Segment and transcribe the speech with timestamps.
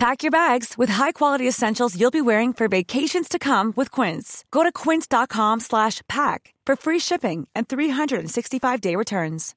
[0.00, 4.46] Pack your bags with high-quality essentials you'll be wearing for vacations to come with Quince.
[4.50, 9.54] Go to quince.com slash pack for free shipping and 365-day returns.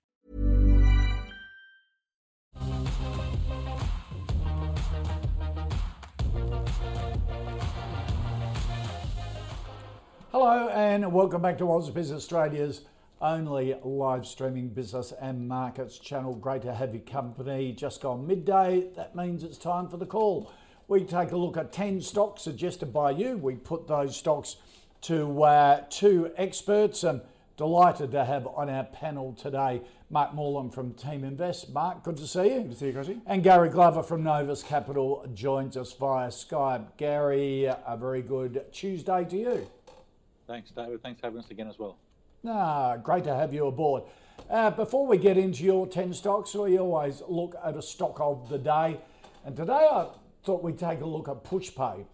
[10.34, 12.82] Hello and welcome back to Ausbiz Australia's
[13.23, 16.36] only live streaming business and markets channel.
[16.36, 17.71] Great to have your company.
[17.71, 18.89] Just gone midday.
[18.97, 20.51] That means it's time for the call.
[20.89, 23.37] We take a look at 10 stocks suggested by you.
[23.37, 24.57] We put those stocks
[25.04, 27.21] to uh, two experts and
[27.55, 31.73] delighted to have on our panel today Mark Moreland from Team Invest.
[31.73, 32.61] Mark, good to see you.
[32.61, 33.22] Good to see you, Chrissy.
[33.26, 36.98] And Gary Glover from Novus Capital joins us via Skype.
[36.98, 39.67] Gary, a very good Tuesday to you.
[40.45, 41.02] Thanks, David.
[41.02, 41.98] Thanks for having us again as well.
[42.45, 44.03] Ah, great to have you aboard.
[44.49, 48.49] Uh, before we get into your 10 stocks, we always look at a stock of
[48.49, 48.99] the day.
[49.45, 50.08] And today I
[50.44, 52.05] thought we'd take a look at PushPay,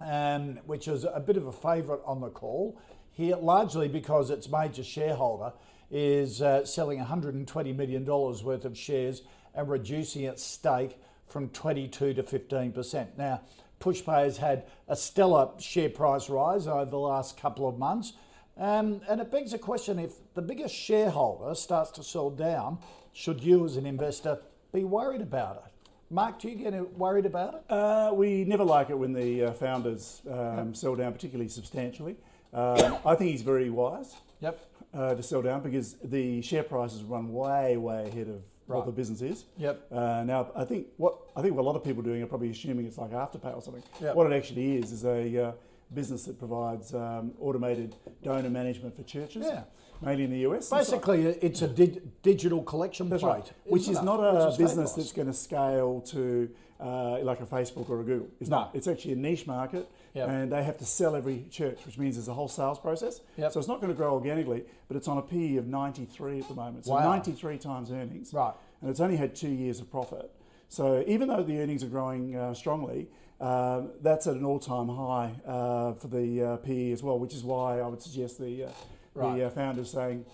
[0.00, 2.80] um, which is a bit of a favourite on the call
[3.10, 5.52] here, largely because its major shareholder
[5.90, 9.20] is uh, selling $120 million worth of shares
[9.54, 13.18] and reducing its stake from 22 to 15%.
[13.18, 13.42] Now,
[13.80, 18.14] PushPay has had a stellar share price rise over the last couple of months.
[18.58, 22.78] Um, and it begs a question if the biggest shareholder starts to sell down,
[23.12, 24.40] should you as an investor
[24.72, 25.72] be worried about it?
[26.10, 27.62] Mark, do you get worried about it?
[27.70, 32.16] Uh, we never like it when the uh, founders um, sell down, particularly substantially.
[32.52, 34.58] Um, I think he's very wise Yep.
[34.94, 38.76] uh, to sell down because the share prices run way, way ahead of Right.
[38.76, 39.44] what the business is.
[39.56, 39.86] Yep.
[39.90, 42.26] Uh, now, I think what I think what a lot of people are doing are
[42.26, 43.82] probably assuming it's like Afterpay or something.
[43.98, 44.14] Yep.
[44.14, 45.52] What it actually is is a uh,
[45.94, 49.62] business that provides um, automated donor management for churches, Yeah.
[50.02, 50.70] mainly in the US.
[50.70, 53.52] And so- Basically, it's a dig- digital collection plate, right.
[53.64, 56.48] Which is not a is business that's going to scale to
[56.80, 58.28] uh, like a Facebook or a Google.
[58.40, 58.58] It's No.
[58.60, 58.70] not.
[58.74, 60.28] It's actually a niche market, Yep.
[60.28, 63.20] and they have to sell every church, which means there's a whole sales process.
[63.36, 63.50] Yep.
[63.52, 66.46] So it's not going to grow organically, but it's on a PE of 93 at
[66.46, 66.84] the moment.
[66.86, 67.00] So Wow.
[67.10, 68.32] 93 times earnings.
[68.32, 68.54] Right.
[68.80, 70.30] And it's only had two years of profit.
[70.68, 73.08] So even though the earnings are growing uh, strongly,
[73.40, 77.44] um, that's at an all-time high uh, for the uh, PE as well, which is
[77.44, 78.70] why I would suggest the uh,
[79.14, 79.36] Right.
[79.38, 80.24] the uh, founders saying,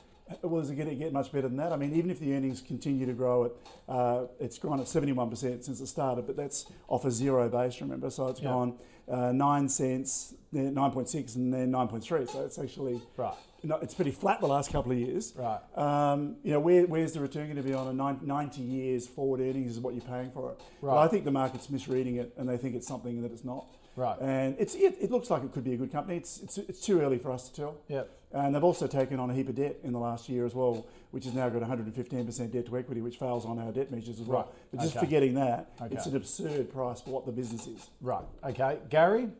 [0.43, 1.73] well, is it going to get much better than that?
[1.73, 3.53] I mean, even if the earnings continue to grow at,
[3.89, 8.11] uh, it's grown at 71% since it started, but that's off a zero base, remember?
[8.11, 8.51] So it's Yeah.
[8.51, 8.75] gone
[9.11, 12.29] uh, 9 cents, then 9.6, and then 9.3.
[12.31, 13.35] So it's actually, Right.
[13.63, 15.35] no, it's pretty flat the last couple of years.
[15.37, 15.61] Right.
[15.77, 19.07] Um, you know, where, where's the return going to be on a nine, 90 years
[19.07, 20.61] forward earnings is what you're paying for it.
[20.81, 21.05] But Right.
[21.05, 23.67] I think the market's misreading it and they think it's something that it's not.
[23.97, 24.17] Right.
[24.21, 26.17] And it's, it, it looks like it could be a good company.
[26.17, 27.77] It's, it's, it's too early for us to tell.
[27.89, 28.11] Yep.
[28.35, 30.85] And they've also taken on a heap of debt in the last year as well,
[31.13, 34.27] which has now got 115% debt to equity, which fails on our debt measures as
[34.27, 34.41] well.
[34.43, 34.49] Right.
[34.73, 35.07] But just Okay.
[35.07, 35.95] forgetting that, Okay.
[35.95, 37.91] it's an absurd price for what the business is.
[38.01, 38.25] Right.
[38.43, 38.81] Okay.
[38.91, 39.31] Gary?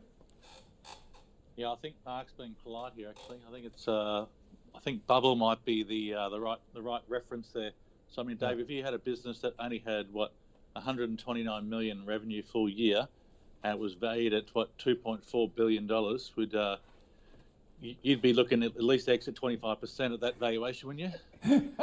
[1.57, 3.09] Yeah, I think Mark's being polite here.
[3.09, 3.85] Actually, I think it's.
[3.87, 4.25] Uh,
[4.73, 7.71] I think bubble might be the uh, the right the right reference there.
[8.11, 10.31] So I mean, Dave, if you had a business that only had what
[10.73, 13.07] 129 million revenue full year,
[13.63, 16.79] and it was valued at what 2.4 billion dollars, would uh, y-
[17.81, 21.13] you'd be looking at at least exit 25 percent of that valuation, wouldn't
[21.43, 21.73] you?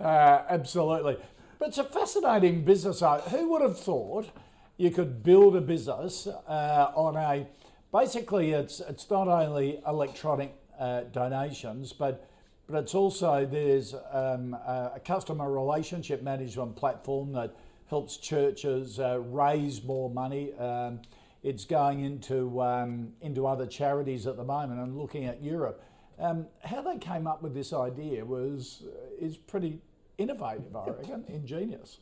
[0.00, 1.16] Uh, absolutely.
[1.60, 3.00] But it's a fascinating business.
[3.30, 4.28] Who would have thought
[4.76, 7.46] you could build a business uh, on a
[7.92, 12.28] basically it's it's not only electronic uh, donations, but
[12.66, 17.54] but it's also there's um, a customer relationship management platform that
[17.88, 20.54] helps churches uh, raise more money.
[20.54, 21.00] Um,
[21.42, 25.82] it's going into um, into other charities at the moment and looking at Europe.
[26.18, 29.80] Um, how they came up with this idea was uh, is pretty
[30.18, 31.98] innovative, I reckon, ingenious.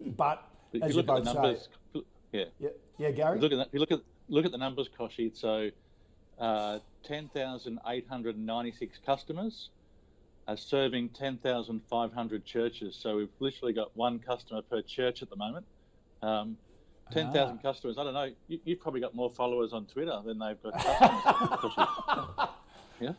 [0.00, 0.42] But
[0.72, 1.68] But as you you look at both the say, numbers,
[2.32, 2.44] yeah.
[2.58, 2.68] yeah,
[2.98, 3.38] yeah, Gary.
[3.38, 3.66] Look at that.
[3.68, 5.36] If you look at look at the numbers, Koshi.
[5.36, 5.70] So,
[6.38, 9.70] uh, ten thousand eight hundred ninety-six customers
[10.48, 12.96] are serving ten thousand five hundred churches.
[12.96, 15.66] So we've literally got one customer per church at the moment.
[16.22, 16.56] Um,
[17.10, 17.98] ten thousand customers.
[17.98, 18.30] I don't know.
[18.48, 20.74] You, you've probably got more followers on Twitter than they've got
[21.60, 22.28] customers.
[23.00, 23.12] Yeah.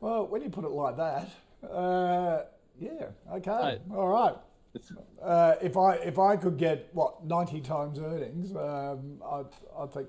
[0.00, 1.28] Well, when you put it like that,
[1.70, 2.42] uh,
[2.80, 3.80] yeah, okay, Right.
[3.94, 4.34] all right.
[5.22, 9.42] Uh, if I if I could get what ninety times earnings, um, I
[9.80, 10.08] I think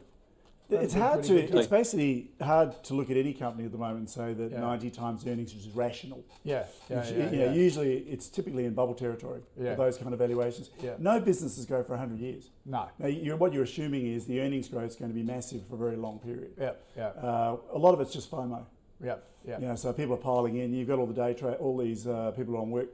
[0.72, 1.36] It's hard to.
[1.58, 4.60] It's basically hard to look at any company at the moment and say that Yeah.
[4.62, 6.24] 90 times earnings is rational.
[6.44, 7.52] Yeah, yeah, Which, yeah, you know, yeah.
[7.54, 9.42] Usually, it's typically in bubble territory.
[9.60, 9.76] Yeah.
[9.76, 10.70] Those kind of valuations.
[10.82, 10.94] Yeah.
[11.00, 12.50] No businesses go for 100 years.
[12.66, 12.88] No.
[13.00, 15.76] Now, you're, what you're assuming is the earnings growth is going to be massive for
[15.76, 16.52] a very long period.
[16.58, 18.64] Yeah, yeah, Uh, a lot of it's just FOMO.
[19.04, 19.16] yeah,
[19.46, 19.60] yeah.
[19.60, 20.74] You know, so people are piling in.
[20.74, 22.94] You've got all the day trade, all these uh, people on work,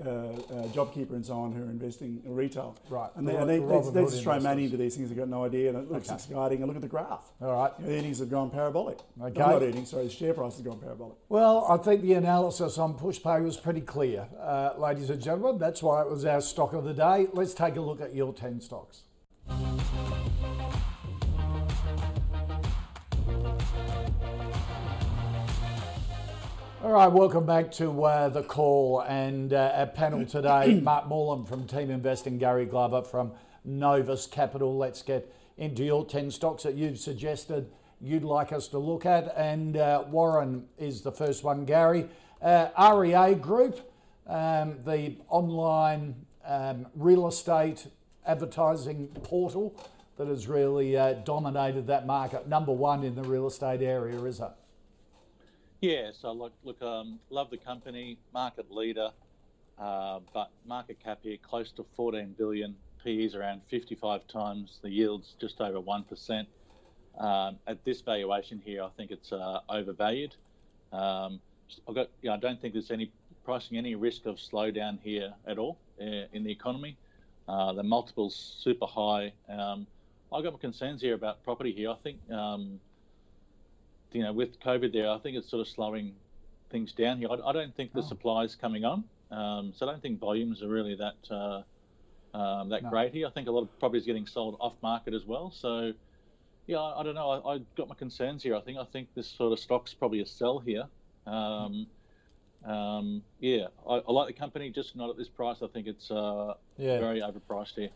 [0.00, 2.76] uh, uh, JobKeeper and so on who are investing in retail.
[2.88, 3.10] Right.
[3.16, 5.08] And they, The and they, they, Robin they just throw money into these things.
[5.08, 6.14] They've got no idea, and it looks Okay.
[6.14, 6.58] exciting.
[6.58, 7.32] And look at the graph.
[7.40, 7.72] All right.
[7.78, 8.98] The earnings have gone parabolic.
[9.20, 9.38] Okay.
[9.38, 11.16] Not earnings, sorry, the share price has gone parabolic.
[11.28, 15.58] Well, I think the analysis on PushPay was pretty clear, uh, ladies and gentlemen.
[15.58, 17.28] That's why it was our stock of the day.
[17.32, 19.02] Let's take a look at your 10 stocks.
[26.82, 30.80] All right, welcome back to uh, the call and uh, our panel today.
[30.80, 33.30] Mark Moreland from Team Investing, Gary Glover from
[33.64, 34.76] Novus Capital.
[34.76, 37.70] Let's get into your 10 stocks that you've suggested
[38.00, 39.32] you'd like us to look at.
[39.36, 42.08] And uh, Warren is the first one, Gary.
[42.42, 43.78] Uh, REA Group,
[44.26, 47.86] um, the online um, real estate
[48.26, 49.72] advertising portal
[50.16, 52.48] that has really uh, dominated that market.
[52.48, 54.50] Number one in the real estate area, is it?
[55.82, 59.10] Yeah, so look, look, um, love the company, market leader,
[59.80, 62.76] uh, but market cap here close to 14 billion.
[63.02, 64.78] PE's around 55 times.
[64.80, 66.46] The yield's just over one percent.
[67.18, 70.36] Um, at this valuation here, I think it's uh, overvalued.
[70.92, 71.40] Um,
[71.88, 73.10] I've got, yeah, I don't think there's any
[73.44, 76.96] pricing any risk of slowdown here at all uh, in the economy.
[77.48, 79.32] Uh, the multiples super high.
[79.48, 79.88] Um,
[80.32, 81.90] I've got my concerns here about property here.
[81.90, 82.18] I think.
[84.12, 86.14] You know, with COVID there, I think it's sort of slowing
[86.70, 87.28] things down here.
[87.30, 88.02] I, I don't think the Oh.
[88.02, 91.62] supply is coming on, um, so I don't think volumes are really that uh,
[92.36, 92.90] um, that No.
[92.90, 93.26] great here.
[93.26, 95.50] I think a lot of properties getting sold off market as well.
[95.50, 95.92] So,
[96.66, 97.30] yeah, I, I don't know.
[97.30, 98.54] I, I got my concerns here.
[98.54, 100.88] I think I think this sort of stock's probably a sell here.
[101.26, 101.86] Um,
[102.64, 105.62] um, yeah, I, I like the company, just not at this price.
[105.62, 106.98] I think it's uh, Yeah.
[107.00, 107.90] very overpriced here.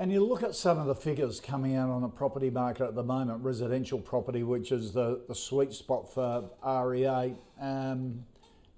[0.00, 2.94] And you look at some of the figures coming out on the property market at
[2.94, 7.34] the moment, residential property, which is the, the sweet spot for REA.
[7.60, 8.24] Um,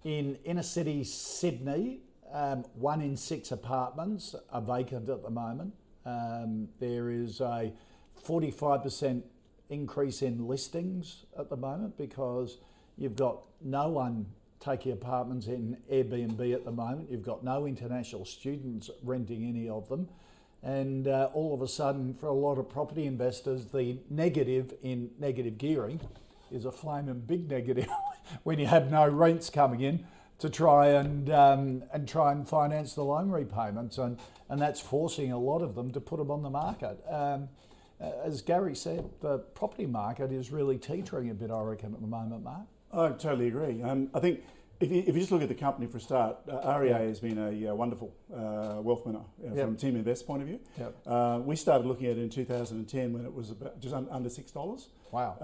[0.03, 2.01] in inner city Sydney,
[2.33, 5.75] um, one in six apartments are vacant at the moment.
[6.07, 7.71] Um, there is a
[8.27, 9.23] 45%
[9.69, 12.57] increase in listings at the moment because
[12.97, 14.25] you've got no one
[14.59, 17.11] taking apartments in Airbnb at the moment.
[17.11, 20.09] You've got no international students renting any of them.
[20.63, 25.11] And uh, all of a sudden, for a lot of property investors, the negative in
[25.19, 26.01] negative gearing
[26.51, 27.89] is a flaming big negative
[28.43, 30.05] when you have no rents coming in
[30.39, 34.19] to try and um, and try and finance the loan repayments, and
[34.49, 37.03] and that's forcing a lot of them to put them on the market.
[37.09, 37.49] Um,
[38.01, 42.07] as Gary said, the property market is really teetering a bit, I reckon, at the
[42.07, 42.67] moment, Mark.
[42.93, 43.83] I totally agree.
[43.83, 44.41] Um, I think
[44.81, 47.21] if you, if you just look at the company for a start, uh, REA has
[47.21, 49.65] been a uh, wonderful uh, wealth winner uh, Yep.
[49.67, 50.61] from Team Invest point of view.
[50.79, 50.97] Yep.
[51.07, 54.31] Uh, we started looking at it in 2010 when it was about just un- under
[54.31, 54.89] six dollars.
[55.13, 55.37] Wow.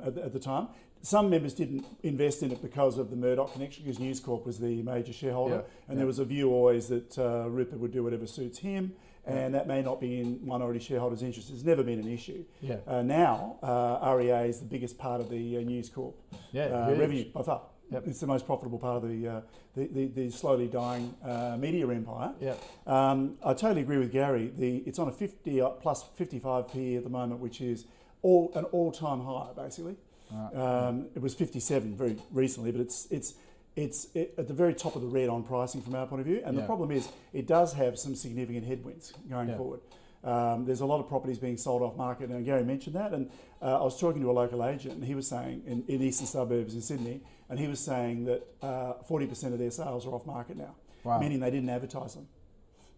[0.00, 0.68] Um, at, the, at the time,
[1.02, 4.58] some members didn't invest in it because of the Murdoch connection, because News Corp was
[4.58, 8.02] the major shareholder, Yeah, and there was a view always that uh, Rupert would do
[8.02, 8.92] whatever suits him.
[9.26, 11.50] And that may not be in minority shareholders' interest.
[11.50, 12.42] It's never been an issue.
[12.62, 12.76] Yeah.
[12.84, 16.16] Uh, now, uh, REA is the biggest part of the uh, News Corp
[16.50, 17.60] Yeah, revenue by far.
[17.90, 18.06] Yep.
[18.06, 19.40] It's the most profitable part of the uh,
[19.76, 22.32] the, the, the slowly dying uh, media empire.
[22.40, 22.62] Yep.
[22.86, 24.52] Um, I totally agree with Gary.
[24.56, 27.84] The it's on a 50 uh, plus 55 p at the moment, which is
[28.22, 29.96] all an all-time high basically.
[30.54, 33.34] Um, it was 57 very recently, but it's it's
[33.76, 36.26] it's it, at the very top of the red on pricing from our point of
[36.26, 36.42] view.
[36.44, 39.56] And the problem is it does have some significant headwinds going Yeah.
[39.56, 39.80] forward.
[40.22, 43.12] Um, there's a lot of properties being sold off market, and Gary mentioned that.
[43.12, 43.30] And
[43.62, 46.26] uh, I was talking to a local agent, and he was saying in, in eastern
[46.26, 50.26] suburbs in Sydney, and he was saying that uh, 40% of their sales are off
[50.26, 50.74] market now,
[51.04, 51.18] Wow.
[51.18, 52.28] meaning they didn't advertise them.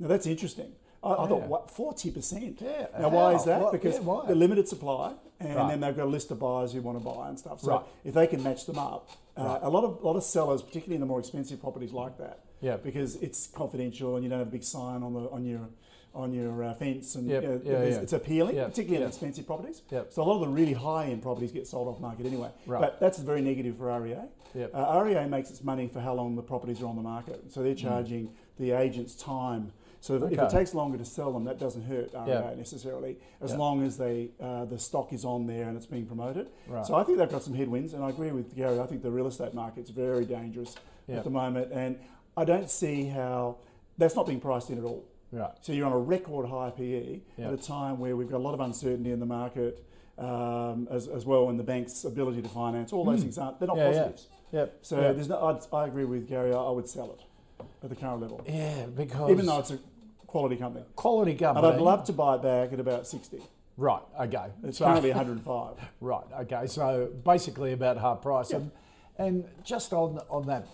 [0.01, 0.73] Now that's interesting.
[1.05, 1.29] I, I Yeah.
[1.29, 2.61] thought, what, 40%?
[2.61, 3.61] Yeah, Now, why is that?
[3.61, 5.69] What- Because yeah, the limited supply, and Right.
[5.71, 7.61] then they've got a list of buyers who want to buy and stuff.
[7.61, 7.83] So Right.
[8.05, 9.61] if they can match them up, uh, Right.
[9.63, 12.41] a lot of a lot of sellers, particularly in the more expensive properties, like that.
[12.61, 12.77] Yeah.
[12.77, 15.69] Because it's confidential, and you don't have a big sign on the on your
[16.15, 17.43] on your uh, fence, and Yep.
[17.43, 18.03] you know, Yeah, it's, yeah.
[18.03, 18.67] it's appealing, Yeah.
[18.67, 19.83] particularly in expensive properties.
[19.91, 20.13] Yep.
[20.13, 22.51] So a lot of the really high end properties get sold off market anyway.
[22.67, 22.81] Right.
[22.81, 24.19] But that's very negative for REA.
[24.55, 24.71] Yep.
[24.75, 27.51] Uh, REA makes its money for how long the properties are on the market.
[27.51, 29.73] So they're charging the agents time.
[30.01, 30.47] So if, if Mm.
[30.47, 34.31] It takes longer to sell them, that doesn't hurt REA necessarily, as long as they
[34.41, 36.49] uh, the stock is on there and it's being promoted.
[36.69, 36.85] Right.
[36.85, 38.81] So I think they've got some headwinds, and I agree with Gary.
[38.81, 40.75] I think the real estate market's very dangerous
[41.09, 41.99] at the moment, and
[42.37, 43.57] I don't see how
[43.99, 45.05] that's not being priced in at all.
[45.33, 45.51] Right.
[45.63, 47.49] So you're on a record high PE Yeah.
[47.49, 49.85] at a time where we've got a lot of uncertainty in the market.
[50.19, 52.93] um, as, as well, and the bank's ability to finance.
[52.93, 53.79] All those things aren't they're not.
[53.79, 54.03] Yeah, yeah.
[54.03, 54.29] positives.
[54.53, 54.79] Yep.
[54.83, 55.13] So yeah.
[55.13, 55.43] there's no.
[55.47, 56.53] I'd, I agree with Gary.
[56.53, 59.79] I, I would sell it at the current level, yeah, because even though it's a
[60.27, 60.85] quality company.
[60.97, 61.67] quality And company.
[61.69, 63.41] I'd love to buy it back at about 60.
[63.79, 64.03] Right.
[64.21, 64.47] Okay.
[64.65, 65.77] It's So- currently 105.
[66.03, 66.25] Right.
[66.43, 66.67] Okay.
[66.67, 68.71] So basically about half price, and
[69.17, 70.67] and just on on that,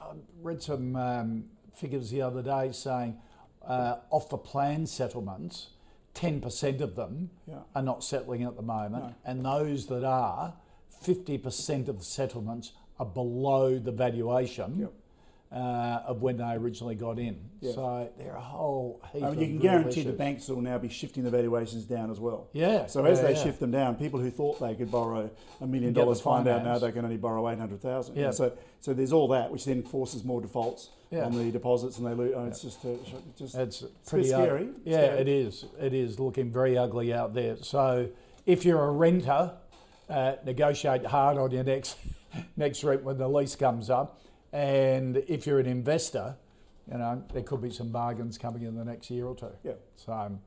[0.00, 1.44] I read some um,
[1.74, 3.18] figures the other day saying
[3.66, 5.68] uh, off the plan settlements,
[6.14, 7.60] ten percent of them Yeah.
[7.74, 10.54] are not settling at the moment, and those that are,
[11.00, 14.78] fifty percent of the settlements are below the valuation.
[14.80, 14.92] Yep.
[15.52, 17.72] Uh, of when they originally got in, Yeah.
[17.72, 19.22] so there are a whole heap.
[19.22, 22.18] I mean, you can guarantee the banks will now be shifting the valuations down as
[22.18, 22.48] well.
[22.52, 23.42] Yeah, So as yeah, they yeah.
[23.44, 26.78] shift them down, people who thought they could borrow a million dollars find out now
[26.78, 28.16] they can only borrow eight hundred thousand.
[28.16, 28.32] Yeah.
[28.32, 32.12] So so there's all that, which then forces more defaults on the deposits, and they
[32.14, 32.34] lose.
[32.36, 32.88] Oh, it's just uh,
[33.38, 34.68] just It's bit pretty scary.
[34.84, 35.20] Yeah, Scary.
[35.20, 35.64] it is.
[35.80, 37.56] It is looking very ugly out there.
[37.62, 38.08] So
[38.46, 39.52] if you're a renter,
[40.10, 41.96] uh, negotiate hard on your next
[42.56, 44.20] next rent when the lease comes up.
[44.56, 46.34] And if you're an investor,
[46.90, 49.50] you know there could be some bargains coming in the next year or two.
[49.62, 49.72] Yeah.
[49.96, 50.38] So,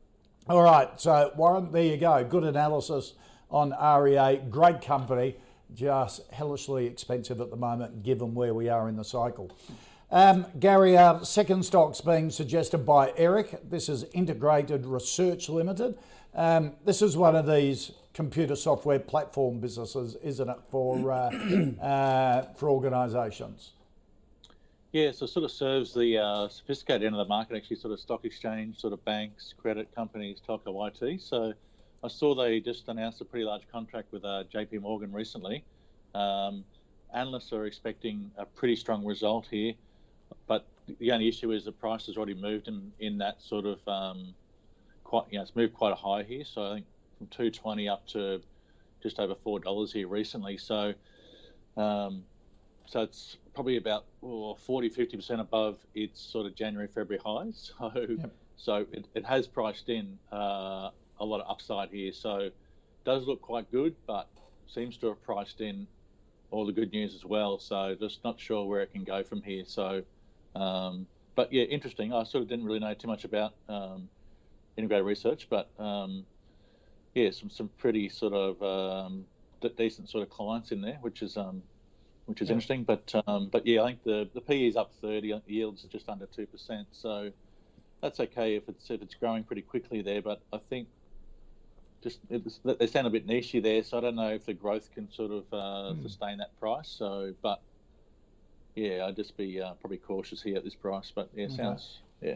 [0.48, 0.90] all right.
[1.00, 2.24] So Warren, there you go.
[2.24, 3.14] Good analysis
[3.52, 3.70] on
[4.02, 4.42] REA.
[4.50, 5.36] Great company.
[5.76, 9.56] Just hellishly expensive at the moment, given where we are in the cycle.
[10.10, 13.70] Um, Gary, uh, second stock's being suggested by Eric.
[13.70, 16.00] This is Integrated Research Limited.
[16.34, 21.30] Um, this is one of these computer software platform businesses, isn't it, for uh,
[21.80, 23.74] uh, for organisations?
[24.92, 27.94] Yeah, so it sort of serves the uh, sophisticated end of the market, actually, sort
[27.94, 31.22] of stock exchange, sort of banks, credit companies, telco, IT.
[31.22, 31.54] So
[32.04, 35.64] I saw they just announced a pretty large contract with uh, JP Morgan recently.
[36.16, 36.64] Um,
[37.14, 39.74] analysts are expecting a pretty strong result here,
[40.48, 40.66] but
[41.00, 44.34] the only issue is the price has already moved in, in that sort of um,
[45.04, 46.44] quite, you know, it's moved quite a high here.
[46.44, 46.86] So I think
[47.20, 48.42] from 220 up to
[49.04, 50.58] just over $4 here recently.
[50.58, 50.96] So,
[51.78, 52.24] um,
[52.90, 57.72] so it's probably about oh, 40, 50% above its sort of January, February highs.
[57.82, 58.18] So,
[58.58, 62.12] so it, it has priced in uh, a lot of upside here.
[62.12, 62.56] So it
[63.06, 64.28] does look quite good, but
[64.68, 65.88] seems to have priced in
[66.52, 67.58] all the good news as well.
[67.58, 69.64] So just not sure where it can go from here.
[69.66, 70.02] So,
[70.56, 71.06] um,
[71.36, 72.12] but yeah, interesting.
[72.12, 74.10] I sort of didn't really know too much about um,
[74.76, 76.26] integrated research, but um,
[77.14, 79.26] yeah, some some pretty sort of um,
[79.78, 81.62] decent sort of clients in there, which is um,
[82.30, 82.84] which is interesting.
[82.84, 86.08] But um, but yeah, I think the the PE is up thirty, uh, yields just
[86.08, 86.88] under two percent.
[86.92, 87.32] So
[88.02, 90.22] that's okay if it's if it's growing pretty quickly there.
[90.22, 90.88] But I think
[92.04, 94.94] just it's, they sound a bit nichey there, so I don't know if the growth
[94.94, 96.88] can sort of uh, sustain that price.
[96.88, 97.62] So, but
[98.76, 101.12] yeah, I'd just be uh, probably cautious here at this price.
[101.14, 102.36] But yeah, sounds yeah.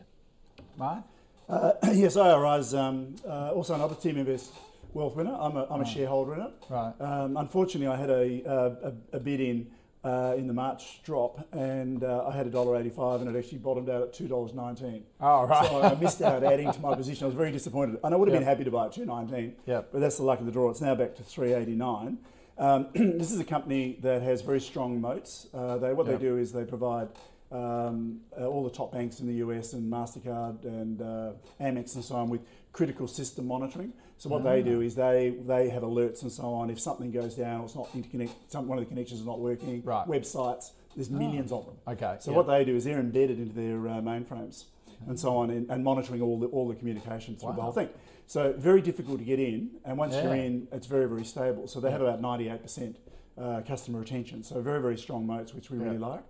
[0.76, 1.04] Mark?
[1.48, 4.52] Uh, yes, IRI is um, uh, also another Team Invest
[4.94, 5.36] Wealth winner.
[5.40, 6.54] I'm a, I'm a shareholder in it.
[6.70, 6.94] Right.
[7.00, 9.68] Um, unfortunately, I had a, a, a bid in
[10.04, 13.60] uh, in the March drop, and uh, I had a dollar eighty-five, and it actually
[13.60, 15.04] bottomed out at two dollars nineteen.
[15.22, 15.66] Oh, right.
[15.68, 17.24] So I missed out adding to my position.
[17.24, 19.56] I was very disappointed, and I would have been happy to buy at two nineteen.
[19.66, 19.90] Yep.
[19.94, 20.70] But that's the luck of the draw.
[20.70, 22.18] It's now back to three eighty-nine.
[22.58, 25.48] Um, this is a company that has very strong moats.
[25.54, 26.20] Uh, they what Yep.
[26.20, 27.08] they do is they provide
[27.52, 31.32] um, uh, all the top banks in the US and Mastercard and uh,
[31.62, 32.42] Amex and so on with
[32.74, 33.94] critical system monitoring.
[34.18, 34.64] So what they Ah.
[34.64, 36.70] do is they they have alerts and so on.
[36.70, 39.40] If something goes down or it's not interconnect, some one of the connections is not
[39.40, 39.82] working.
[39.84, 40.08] Right.
[40.08, 41.76] Websites, there's millions of them.
[41.88, 42.38] Okay, So yeah.
[42.38, 44.66] what they do is they're embedded into their uh, mainframes
[45.08, 47.90] and so on, and, and monitoring all the all the communications through the whole thing.
[48.26, 51.68] So very difficult to get in, and once you're in, it's very very stable.
[51.68, 52.96] So they have about 98%
[53.38, 54.44] uh, customer retention.
[54.44, 56.24] So very very strong moats, which we really like.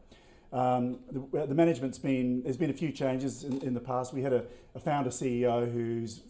[0.51, 4.13] Um, the, the management's been there's been a few changes in, in the past.
[4.13, 6.21] We had a, a founder CEO who's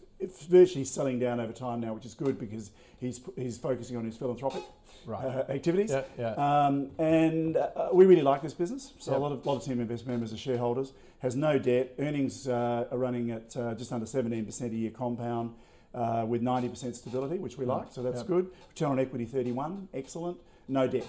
[0.50, 4.16] virtually selling down over time now, which is good because he's he's focusing on his
[4.18, 4.64] philanthropic
[5.06, 5.26] Right.
[5.26, 5.92] uh, activities.
[5.92, 6.34] Yeah, yeah.
[6.66, 8.94] Um, and uh, we really like this business.
[9.00, 9.18] So Yeah.
[9.18, 10.94] a lot of lot of team invest members are shareholders.
[11.20, 11.94] Has no debt.
[12.00, 15.54] Earnings uh, are running at uh, just under 17% a year compound.
[15.96, 18.50] Uh, with 90% stability, which we like, so that's good.
[18.70, 20.40] Return on equity 31, excellent.
[20.68, 21.06] No debt.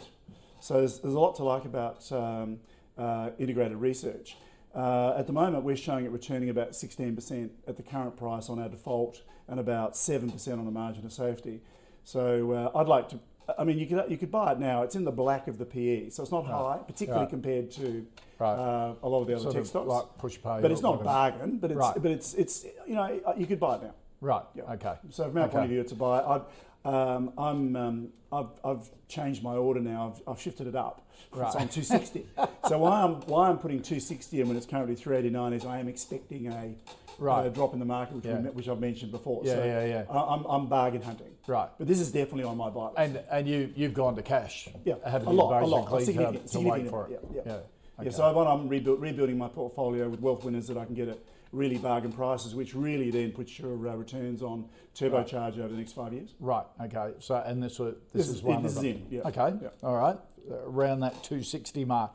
[0.60, 2.58] So there's, there's a lot to like about um,
[2.98, 4.36] uh, integrated research.
[4.74, 8.58] Uh, at the moment, we're showing it returning about 16% at the current price on
[8.58, 11.60] our default and about 7% on the margin of safety.
[12.02, 13.18] So uh, I'd like to,
[13.58, 14.82] I mean, you could, you could buy it now.
[14.82, 17.30] It's in the black of the PE, so it's not high, particularly Right.
[17.30, 18.06] compared to
[18.38, 18.54] Right.
[18.54, 19.86] uh, a lot of the other Sort tech stocks.
[19.86, 21.94] like Pushpay but it's not a bargain, but it's, Right.
[22.02, 23.94] but it's, it's, you know, you could buy it now.
[24.24, 24.42] Right.
[24.54, 24.62] Yeah.
[24.72, 24.94] Okay.
[25.10, 25.68] So from our point of Okay.
[25.74, 26.22] view, it's a buy.
[26.22, 26.42] I've,
[26.86, 30.14] um, I'm, um, I've, I've changed my order now.
[30.16, 31.06] I've, I've shifted it up.
[31.30, 31.46] Right.
[31.46, 32.26] It's on 260.
[32.68, 35.88] so why I'm why I'm putting 260 in when it's currently 389 is I am
[35.88, 36.74] expecting a
[37.16, 37.46] Right.
[37.46, 38.40] uh, drop in the market, which, Yeah.
[38.40, 39.42] we, which I've mentioned before.
[39.44, 40.04] Yeah, so yeah, yeah.
[40.10, 41.30] I- I'm, I'm bargain hunting.
[41.46, 41.68] Right.
[41.78, 42.94] But this is definitely on my buy list.
[42.98, 44.68] And and you you've gone to cash.
[44.84, 47.20] Yeah, a lot, a lot, basically, significant, to, wait for it.
[47.34, 47.52] yeah, yeah.
[47.52, 47.64] Okay.
[48.06, 51.08] Yeah, so when I'm rebuild, rebuilding my portfolio with wealth winners that I can get
[51.08, 51.18] at
[51.54, 55.92] really bargain prices, which really then puts your uh, returns on turbocharge over the next
[55.92, 56.34] five years.
[56.40, 56.66] Right.
[56.82, 57.12] Okay.
[57.20, 59.02] So and this This this, is is- one this of is them.
[59.10, 59.28] in, yeah.
[59.28, 59.56] Okay.
[59.62, 59.68] Yeah.
[59.82, 60.18] All right.
[60.66, 62.10] Around that 260 mark.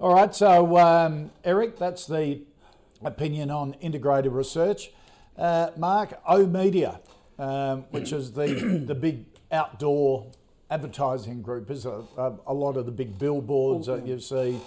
[0.00, 0.34] All right.
[0.34, 2.40] So um, Eric, that's the
[3.04, 4.90] opinion on integrated research.
[5.36, 7.00] Uh, Mark oOh!media,
[7.38, 8.46] um, which is the
[8.86, 10.26] the big outdoor
[10.70, 14.60] advertising group, is a, a, a lot of the big billboards that you see.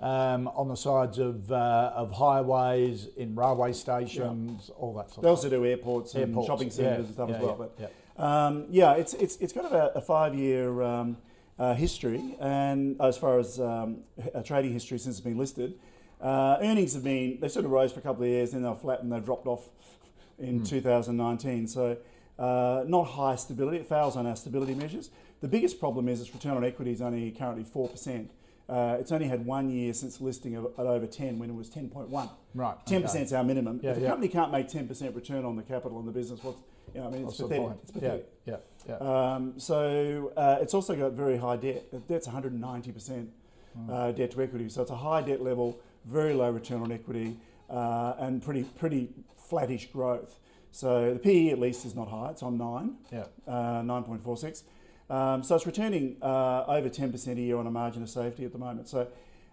[0.00, 5.14] Um, on the sides of uh, of highways, in railway stations, all that sort of
[5.14, 5.22] thing.
[5.22, 7.72] They also do airports and Airports, shopping yeah, centres and stuff yeah, as well.
[7.80, 7.86] yeah,
[8.16, 11.16] but Um, yeah, it's it's it's kind of a, a five-year um,
[11.58, 13.98] uh, history, and as far as um,
[14.44, 15.74] trading history since it's been listed,
[16.20, 18.74] uh, earnings have been they sort of rose for a couple of years, then they're
[18.76, 19.68] flat and they've dropped off
[20.38, 21.66] in 2019.
[21.66, 21.96] So
[22.38, 23.78] uh, not high stability.
[23.78, 25.10] It fails on our stability measures.
[25.40, 28.30] The biggest problem is its return on equity is only currently four percent.
[28.68, 31.70] Uh, it's only had one year since listing of, at over 10 when it was
[31.70, 32.28] 10.1.
[32.54, 33.22] Right, 10% okay.
[33.22, 33.80] is our minimum.
[33.82, 34.08] Yeah, if a yeah.
[34.08, 36.58] company can't make 10% return on the capital in the business, what's,
[36.94, 37.78] you know, I mean, it's What's pathetic.
[37.82, 38.28] It's Yeah, pathetic.
[38.44, 38.56] yeah,
[38.88, 39.34] yeah.
[39.34, 41.84] Um, so uh, it's also got very high debt.
[42.08, 43.28] That's 190%
[43.90, 44.68] uh, debt to equity.
[44.68, 47.36] So it's a high debt level, very low return on equity,
[47.70, 50.38] uh, and pretty pretty flattish growth.
[50.72, 52.30] So the PE at least is not high.
[52.30, 53.24] It's on nine, Yeah.
[53.46, 54.62] uh, 9.46.
[55.10, 58.52] Um, so it's returning uh, over 10% a year on a margin of safety at
[58.52, 58.88] the moment.
[58.88, 59.08] So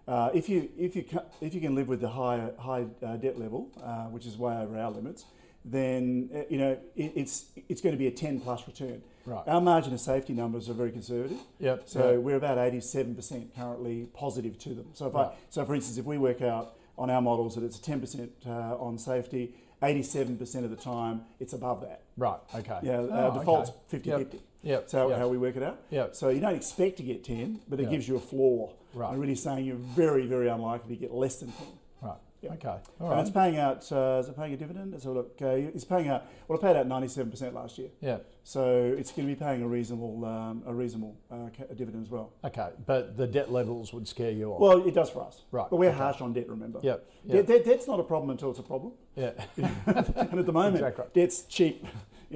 [0.06, 1.04] uh, if you if you
[1.40, 4.54] if you can live with the high high uh, debt level, uh, which is way
[4.56, 5.24] over our limits,
[5.64, 9.02] then uh, you know it, it's it's going to be a 10 plus return.
[9.24, 9.42] Right.
[9.48, 11.38] Our margin of safety numbers are very conservative.
[11.58, 12.20] Yep, So yep.
[12.20, 14.86] we're about 87% currently positive to them.
[14.92, 15.26] So if Right.
[15.26, 18.28] I so for instance, if we work out on our models that it's a 10%
[18.46, 22.02] uh, on safety, 87% of the time it's above that.
[22.16, 22.38] Right.
[22.54, 22.78] Okay.
[22.84, 23.78] Yeah, Oh, default's okay.
[23.88, 24.18] 50 Yep.
[24.20, 24.40] 50.
[24.66, 24.90] Yep.
[24.90, 25.18] How, Yep.
[25.18, 25.78] how we work it out.
[25.90, 26.14] Yep.
[26.16, 27.90] So you don't expect to get 10, but it Yep.
[27.92, 28.72] gives you a floor.
[28.94, 29.12] Right.
[29.12, 31.66] I'm really saying you're very, very unlikely to get less than 10.
[32.02, 32.16] Right.
[32.42, 32.52] Yeah.
[32.54, 32.68] Okay.
[32.68, 33.20] All and right.
[33.20, 34.94] it's paying out, uh, is it paying a dividend?
[34.94, 35.36] A look.
[35.40, 37.88] Uh, it's paying out, well, it paid out 97% last year.
[38.00, 38.18] Yeah.
[38.44, 42.32] So it's going to be paying a reasonable, um, a reasonable uh, dividend as well.
[42.44, 42.70] Okay.
[42.86, 44.60] But the debt levels would scare you off.
[44.60, 45.42] Well, it does for us.
[45.50, 45.98] Right, But we're okay.
[45.98, 46.80] harsh on debt, remember?
[46.82, 47.46] Yep, yep.
[47.46, 48.92] de- debt's not a problem until it's a problem.
[49.14, 49.32] yeah.
[49.56, 51.04] and at the moment, Exactly.
[51.14, 51.86] debt's cheap.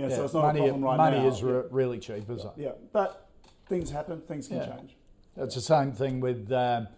[0.00, 0.16] Yeah, yeah.
[0.16, 1.26] so it's not money, a problem right money now.
[1.28, 2.52] is re- really cheap, isn't it?
[2.56, 3.28] yeah, but
[3.68, 4.76] things happen, things can Yeah.
[4.76, 4.96] change.
[5.36, 6.50] It's the same thing with.
[6.52, 6.88] Um,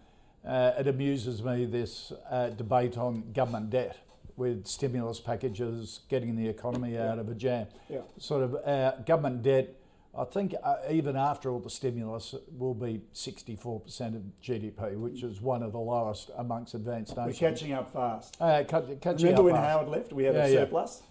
[0.45, 3.95] uh, it amuses me this uh, debate on government debt
[4.35, 7.67] with stimulus packages, getting the economy out of a jam.
[7.89, 7.99] Yeah.
[8.17, 9.73] Sort of uh, government debt.
[10.15, 15.23] I think uh, even after all the stimulus, it will be 64% of GDP, which
[15.23, 17.41] is one of the lowest amongst advanced nations.
[17.41, 18.37] We're catching up fast.
[18.39, 19.69] Uh, cut, catching Remember up when fast.
[19.69, 20.13] Howard left?
[20.13, 20.59] We had Yeah, a yeah.
[20.59, 21.01] surplus.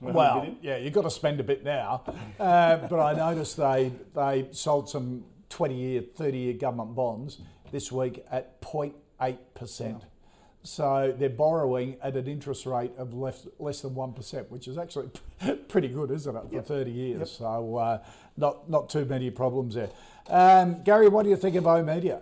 [0.00, 2.04] Well, yeah, you've got to spend a bit now.
[2.38, 7.38] Uh, but I noticed they they sold some 20 year, 30 year government bonds
[7.72, 10.02] this week at 0.8%.
[10.64, 15.10] So they're borrowing at an interest rate of less, less than 1%, which is actually
[15.68, 17.30] pretty good, isn't it, for 30 years?
[17.32, 17.98] So uh,
[18.36, 19.90] not, not too many problems there.
[20.28, 22.20] Um, Gary, what do you think of oOh!media?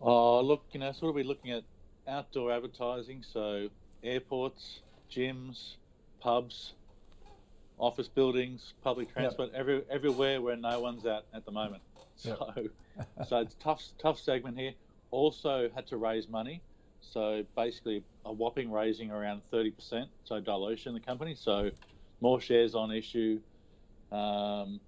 [0.00, 1.64] Oh, look, you know, sort of be looking at
[2.06, 3.68] outdoor advertising, so
[4.04, 5.74] airports, gyms,
[6.20, 6.74] pubs,
[7.78, 11.82] office buildings, public transport, every, everywhere where no one's at at the moment.
[12.14, 12.52] So,
[13.28, 14.72] so it's tough, tough segment here.
[15.10, 16.62] Also had to raise money,
[17.12, 21.34] so basically a whopping raising around thirty percent, so dilution in the company.
[21.34, 21.70] So
[22.20, 23.40] more shares on issue.
[24.12, 24.80] Um,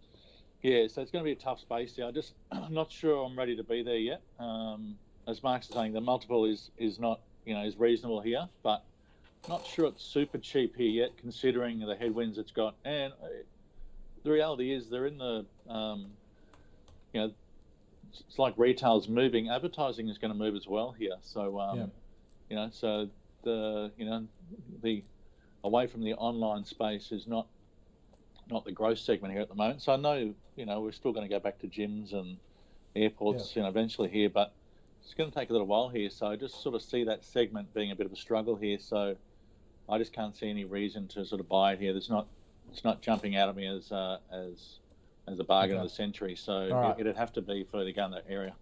[0.62, 2.07] yeah, so it's going to be a tough space here.
[2.07, 4.22] I just I'm not sure I'm ready to be there yet.
[4.38, 8.83] Um, as Mark's saying, the multiple is is not you know is reasonable here, but
[9.48, 12.74] not sure it's super cheap here yet, considering the headwinds it's got.
[12.85, 13.26] And uh,
[14.24, 16.07] the reality is they're in the um,
[17.12, 17.33] you know
[18.26, 21.16] it's like retail's moving, advertising is going to move as well here.
[21.22, 21.78] So um.
[22.50, 23.08] You know so
[23.44, 24.26] the you know
[24.82, 25.04] the
[25.64, 27.46] away from the online space is not
[28.50, 29.82] not the growth segment here at the moment.
[29.82, 32.38] So I know, you know, we're still going to go back to gyms and
[32.96, 34.54] airports, you know, eventually here, but
[35.02, 36.11] it's going to take a little while here.
[36.11, 38.78] So I just sort of see that segment being a bit of a struggle here.
[38.78, 39.16] So
[39.88, 41.92] I just can't see any reason to sort of buy it here.
[41.92, 42.26] There's not,
[42.72, 44.78] it's not jumping out at me as uh, as
[45.26, 45.84] as a bargain Okay.
[45.84, 46.34] of the century.
[46.34, 46.98] So right.
[46.98, 48.54] it, it'd have to be for to go that area.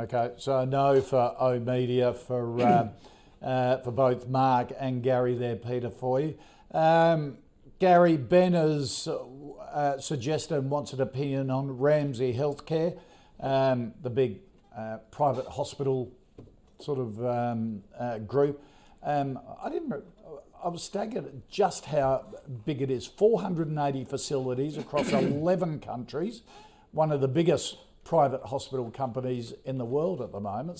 [0.00, 2.90] Okay, so no for oOh!media for um,
[3.42, 6.36] uh, for both Mark and Gary there, Peter, for you.
[6.72, 7.38] Um,
[7.78, 12.98] Gary, Ben has uh, suggested and wants an opinion on Ramsay Healthcare,
[13.40, 14.40] um, the big
[14.76, 16.12] uh, private hospital
[16.78, 18.62] sort of um, uh, group.
[19.02, 19.92] Um, I didn't.
[20.62, 22.24] I was staggered at just how
[22.64, 23.06] big it is.
[23.06, 26.42] 480 facilities across 11 countries.
[26.92, 30.78] One of the biggest private hospital companies in the world at the moment.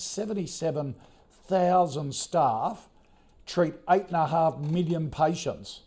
[1.47, 2.89] 77,000 staff
[3.45, 5.81] treat eight and a half million patients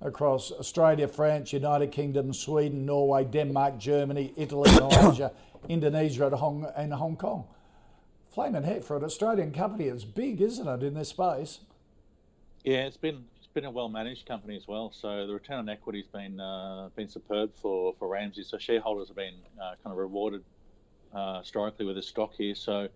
[0.00, 5.32] across Australia, France, United Kingdom, Sweden, Norway, Denmark, Germany, Italy, Malaysia,
[5.68, 7.44] Indonesia, and Hong, and Hong Kong.
[8.28, 11.60] Flaming heck for an Australian company, it's big, isn't it, in this space?
[12.64, 14.90] Yeah, it's been it's been a well managed company as well.
[14.92, 18.42] So the return on equity's been uh, been superb for, for Ramsay.
[18.42, 20.42] So shareholders have been uh, kind of rewarded
[21.14, 22.56] uh, historically with this stock here.
[22.56, 22.88] So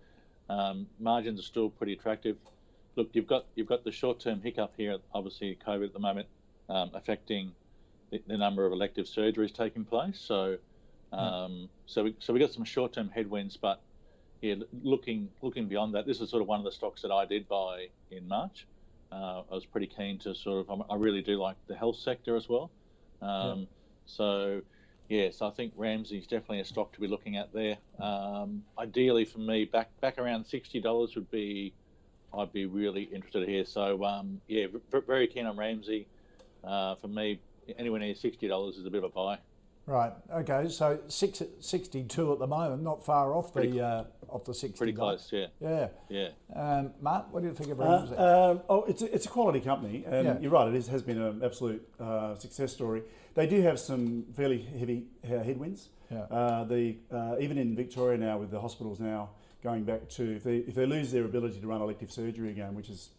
[0.49, 2.37] um, margins are still pretty attractive.
[2.95, 4.97] Look, you've got you've got the short term hiccup here.
[5.13, 6.27] Obviously, COVID at the moment
[6.69, 7.51] um, affecting
[8.11, 10.19] the, the number of elective surgeries taking place.
[10.19, 10.57] So
[11.11, 13.81] um, so we so we got some short term headwinds, but
[14.41, 17.25] yeah, looking looking beyond that, this is sort of one of the stocks that I
[17.25, 18.67] did buy in March.
[19.11, 20.81] Uh, I was pretty keen to sort of.
[20.89, 22.69] I really do like the health sector as well.
[23.21, 23.67] Um,
[24.05, 24.61] So,
[25.09, 27.77] yes, I think Ramsay's definitely a stock to be looking at there.
[27.99, 31.73] Um, ideally, for me, back back around sixty dollars would be,
[32.33, 33.65] I'd be really interested here.
[33.65, 34.67] So, um, yeah,
[35.07, 36.07] very keen on Ramsay.
[36.63, 37.41] Uh, for me,
[37.77, 39.39] anywhere near sixty dollars is a bit of a buy.
[39.89, 40.13] Right.
[40.31, 40.69] Okay.
[40.69, 44.77] So six, 62 at the moment, not far off the Pretty- uh, off the 60.
[44.77, 45.87] Pretty close, yeah, Yeah.
[46.09, 46.27] yeah.
[46.55, 48.15] Um, Mark, what do you think of Uh, Ramsay?
[48.15, 50.39] um, oh, it's a, it's a quality company, and Yeah.
[50.39, 50.67] you're right.
[50.67, 53.01] It is, has been an absolute uh, success story.
[53.33, 55.89] They do have some fairly heavy uh, headwinds.
[56.11, 56.19] Yeah.
[56.29, 59.31] Uh, the uh, even in Victoria now, with the hospitals now
[59.63, 62.75] going back to if they if they lose their ability to run elective surgery again,
[62.75, 63.09] which is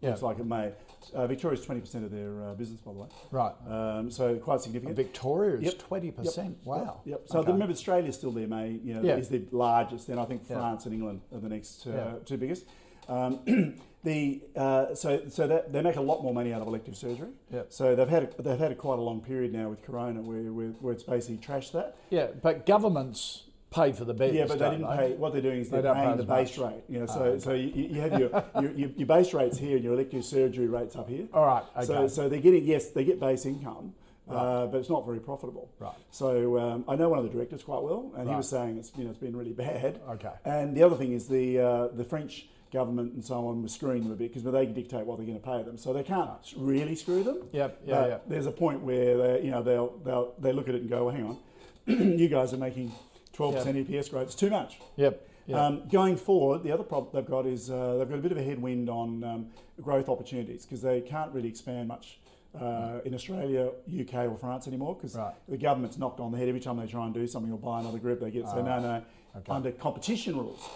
[0.00, 0.10] Yeah.
[0.10, 0.72] looks like it may.
[1.14, 3.08] Uh, Victoria's twenty percent of their uh, business, by the way.
[3.30, 3.52] right.
[3.68, 4.96] Um, so quite significant.
[4.96, 5.74] Victoria is Yep.
[5.88, 6.54] 20%.
[6.64, 7.00] Wow.
[7.04, 7.22] Yep.
[7.26, 7.52] So Okay.
[7.52, 8.80] remember, Australia's still there, May.
[8.84, 9.16] You know, Yeah.
[9.16, 10.06] is the largest.
[10.08, 10.56] Then I think Yeah.
[10.56, 12.12] France and England are the next uh, Yeah.
[12.24, 12.66] two biggest.
[13.08, 13.40] Um,
[14.04, 17.30] the uh, so so that they make a lot more money out of elective surgery.
[17.52, 17.66] Yep.
[17.72, 20.52] So they've had a, they've had a quite a long period now with Corona where
[20.52, 21.96] where, where it's basically trashed that.
[22.10, 24.34] Yeah, but governments pay for the beds.
[24.34, 25.12] Yeah, but they didn't pay.
[25.12, 26.72] What they're doing is They they're pay paying the base much.
[26.72, 26.82] rate.
[26.88, 27.38] You know, so Ah, okay.
[27.38, 30.96] so you, you have your, your, your base rates here and your elective surgery rates
[30.96, 31.26] up here.
[31.32, 31.62] All right.
[31.76, 31.86] Okay.
[31.86, 33.94] So, so they're getting yes, they get base income,
[34.28, 35.70] uh, but it's not very profitable.
[35.78, 35.92] Right.
[36.10, 38.90] So um, I know one of the directors quite well, and he was saying it's
[38.96, 40.00] you know it's been really bad.
[40.10, 40.32] Okay.
[40.44, 44.04] And the other thing is the uh, the French government and so on was screwing
[44.04, 46.30] them a bit because they dictate what they're going to pay them, so they can't
[46.56, 47.38] really screw them.
[47.50, 48.18] Yep, yeah, But yeah.
[48.28, 51.06] There's a point where they you know they'll they'll they look at it and go,
[51.06, 51.38] well, hang on,
[52.18, 52.92] you guys are making
[53.36, 54.26] 12% EPS growth.
[54.26, 54.80] It's too much.
[54.96, 55.28] Yep.
[55.46, 55.58] yep.
[55.58, 58.38] Um, going forward, the other problem they've got is uh, they've got a bit of
[58.38, 59.46] a headwind on um,
[59.80, 62.18] growth opportunities because they can't really expand much
[62.60, 65.34] uh, in Australia, UK, or France anymore because Right.
[65.48, 67.80] the government's knocked on the head every time they try and do something or buy
[67.80, 68.20] another group.
[68.20, 69.02] They get say no, no,
[69.36, 69.52] Okay.
[69.52, 70.68] under competition rules.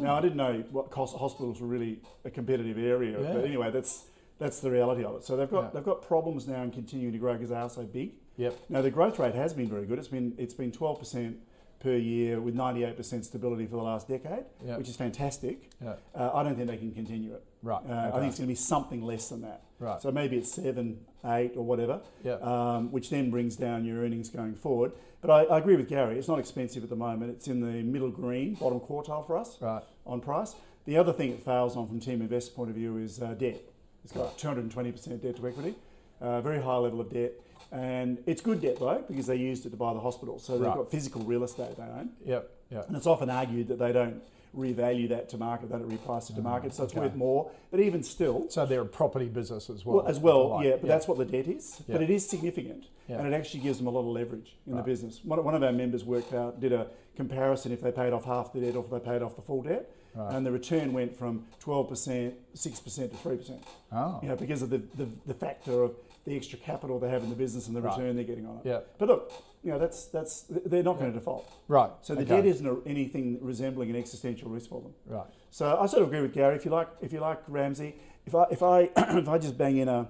[0.00, 3.32] Now I didn't know what cost hospitals were really a competitive area, Yeah.
[3.34, 4.04] but anyway, that's
[4.38, 5.24] that's the reality of it.
[5.24, 5.70] So they've got Yeah.
[5.74, 8.12] they've got problems now in continuing to grow because they are so big.
[8.36, 8.56] Yep.
[8.68, 9.98] Now the growth rate has been very good.
[9.98, 11.36] It's been it's been 12%
[11.80, 14.76] per year with 98% stability for the last decade, Yeah.
[14.78, 15.70] which is fantastic.
[15.82, 15.94] Yeah.
[16.14, 17.44] Uh, I don't think they can continue it.
[17.62, 19.62] Right, Uh, I think it's going to be something less than that.
[19.78, 20.00] Right.
[20.00, 22.00] So maybe it's seven, eight, or whatever.
[22.24, 22.34] Yeah.
[22.34, 24.92] Um, which then brings down your earnings going forward.
[25.20, 26.18] But I, I agree with Gary.
[26.18, 27.30] It's not expensive at the moment.
[27.32, 29.82] It's in the middle green, bottom quartile for us Right.
[30.06, 30.54] on price.
[30.84, 33.60] The other thing it fails on from Team Invest's point of view is uh, debt.
[34.04, 35.74] It's got 220% debt to equity,
[36.20, 37.32] uh, very high level of debt.
[37.72, 40.38] And it's good debt though, because they used it to buy the hospital.
[40.38, 40.76] So they've Right.
[40.76, 42.10] got physical real estate they own.
[42.24, 42.50] Yep.
[42.70, 42.88] Yep.
[42.88, 44.22] And it's often argued that they don't
[44.56, 47.06] revalue that to market, they don't reprice it to market, so it's Mm, okay.
[47.08, 47.50] worth more.
[47.70, 49.98] But even still, So they're a property business as well.
[49.98, 51.82] well, as well, Right, yeah, but that's what the debt is.
[51.86, 51.96] Yeah.
[51.96, 53.18] But it is significant, Yeah.
[53.18, 54.78] and it actually gives them a lot of leverage in Right.
[54.82, 55.20] the business.
[55.24, 58.52] One, one of our members worked out, did a comparison if they paid off half
[58.54, 60.34] the debt or if they paid off the full debt, Right.
[60.34, 63.62] and the return went from 12%, 6% to 3%.
[63.92, 64.20] Oh.
[64.22, 65.94] You know, because of the, the, the factor of
[66.26, 67.96] the extra capital they have in the business and the Right.
[67.96, 68.62] return they're getting on it.
[68.64, 68.80] Yeah.
[68.98, 71.50] But look, you know, that's, that's, they're not going to default.
[71.68, 71.90] Right.
[72.02, 72.36] So the okay.
[72.36, 74.92] debt isn't a, anything resembling an existential risk for them.
[75.06, 75.26] Right.
[75.50, 76.56] So I sort of agree with Gary.
[76.56, 77.94] If you like, if you like Ramsay,
[78.26, 80.08] if I if I if I just bang in a,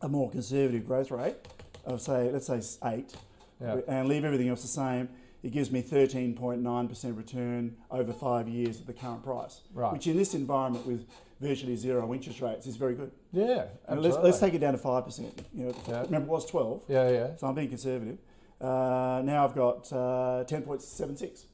[0.00, 1.36] a more conservative growth rate
[1.84, 3.14] of say let's say eight,
[3.60, 3.80] Yeah.
[3.88, 5.08] and leave everything else the same,
[5.42, 9.60] it gives me thirteen point nine percent return over five years at the current price.
[9.74, 9.92] Right.
[9.92, 11.06] Which in this environment with
[11.40, 13.10] virtually zero interest rates is very good.
[13.32, 13.64] Yeah.
[13.88, 15.42] And let's, let's take it down to five percent.
[15.54, 16.02] You know, Yeah.
[16.02, 16.82] remember it was twelve.
[16.88, 17.08] Yeah.
[17.10, 17.36] Yeah.
[17.36, 18.18] So I'm being conservative.
[18.60, 21.46] Uh, now I've got uh, ten point seven six.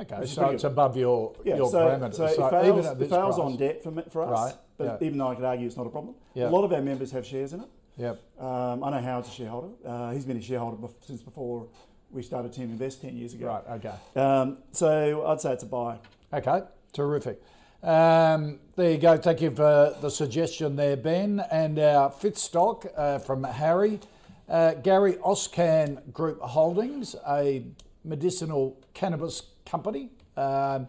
[0.00, 0.26] Okay.
[0.26, 0.72] So it's good.
[0.72, 2.14] above your Yeah, your so, parameters.
[2.16, 4.84] so, So it fails, even at it fails on debt for, for us, Right, but
[5.00, 5.06] yeah.
[5.06, 6.14] even though I could argue it's not a problem.
[6.34, 6.48] Yeah.
[6.48, 7.68] A lot of our members have shares in it.
[7.96, 8.20] Yep.
[8.38, 9.68] Um, I know Howard's a shareholder.
[9.86, 11.66] Uh, he's been a shareholder bef- since before
[12.10, 13.46] we started Team Invest 10 years ago.
[13.46, 13.80] Right.
[13.86, 14.20] Okay.
[14.20, 15.96] Um, so I'd say it's a buy.
[16.34, 16.60] Okay,
[16.92, 17.40] terrific.
[17.82, 19.16] Um, there you go.
[19.16, 21.40] Thank you for the suggestion there, Ben.
[21.50, 24.00] And our fifth stock uh, from Harry.
[24.48, 27.64] Uh, Gary AusCann Group Holdings, a
[28.04, 30.86] medicinal cannabis company, um,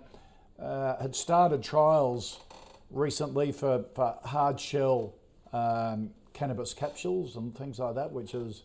[0.60, 2.40] uh, had started trials
[2.92, 5.16] recently for, for hard shell
[5.54, 8.64] um, cannabis capsules and things like that, which is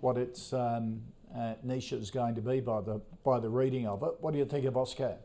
[0.00, 1.00] what its um,
[1.34, 4.12] uh, niche is going to be by the by the reading of it.
[4.20, 5.16] What do you think of AusCann?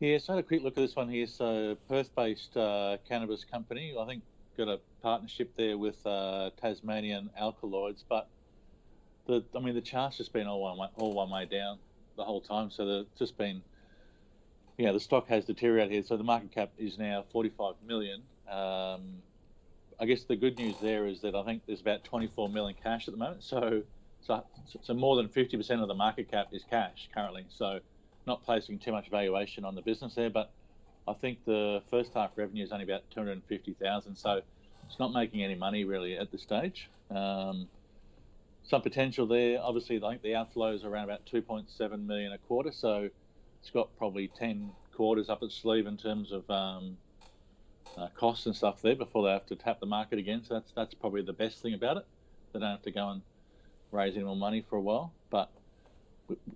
[0.00, 1.26] Yeah, so I had a quick look at this one here.
[1.26, 3.94] So Perth-based uh, cannabis company.
[3.98, 4.22] I think
[4.56, 8.28] got a partnership there with uh, Tasmanian Alkaloids, but
[9.26, 11.78] the I mean the chart's just been all one way, all one way down
[12.16, 12.70] the whole time.
[12.70, 13.62] So the just been
[14.78, 16.02] yeah the stock has deteriorated here.
[16.02, 18.22] So the market cap is now 45 million.
[18.50, 19.22] Um,
[20.00, 23.06] I guess the good news there is that I think there's about 24 million cash
[23.06, 23.44] at the moment.
[23.44, 23.82] So
[24.20, 24.42] so,
[24.82, 27.44] so more than 50% of the market cap is cash currently.
[27.50, 27.80] So
[28.26, 30.50] not placing too much valuation on the business there, but
[31.06, 34.16] I think the first half revenue is only about 250,000.
[34.16, 34.40] So
[34.86, 36.88] it's not making any money really at this stage.
[37.10, 37.68] Um,
[38.62, 39.58] some potential there.
[39.60, 42.72] Obviously, I think the outflow is around about 2.7 million a quarter.
[42.72, 43.10] So
[43.60, 46.96] it's got probably 10 quarters up its sleeve in terms of um,
[47.98, 50.42] uh, costs and stuff there before they have to tap the market again.
[50.46, 52.06] So that's that's probably the best thing about it.
[52.52, 53.22] They don't have to go and
[53.90, 55.12] raise any more money for a while.
[55.30, 55.50] But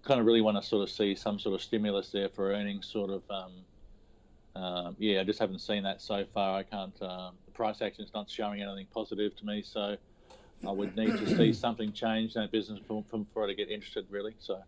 [0.03, 2.87] kind of really want to sort of see some sort of stimulus there for earnings.
[2.87, 3.53] Sort of, um,
[4.57, 6.59] uh, yeah, I just haven't seen that so far.
[6.59, 6.95] I can't.
[7.01, 9.63] Uh, the price action is not showing anything positive to me.
[9.63, 9.97] So
[10.67, 13.71] I would need to see something change in that business for, for it to get
[13.71, 14.35] interested, really.
[14.39, 14.63] So.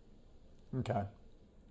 [0.78, 1.02] Okay.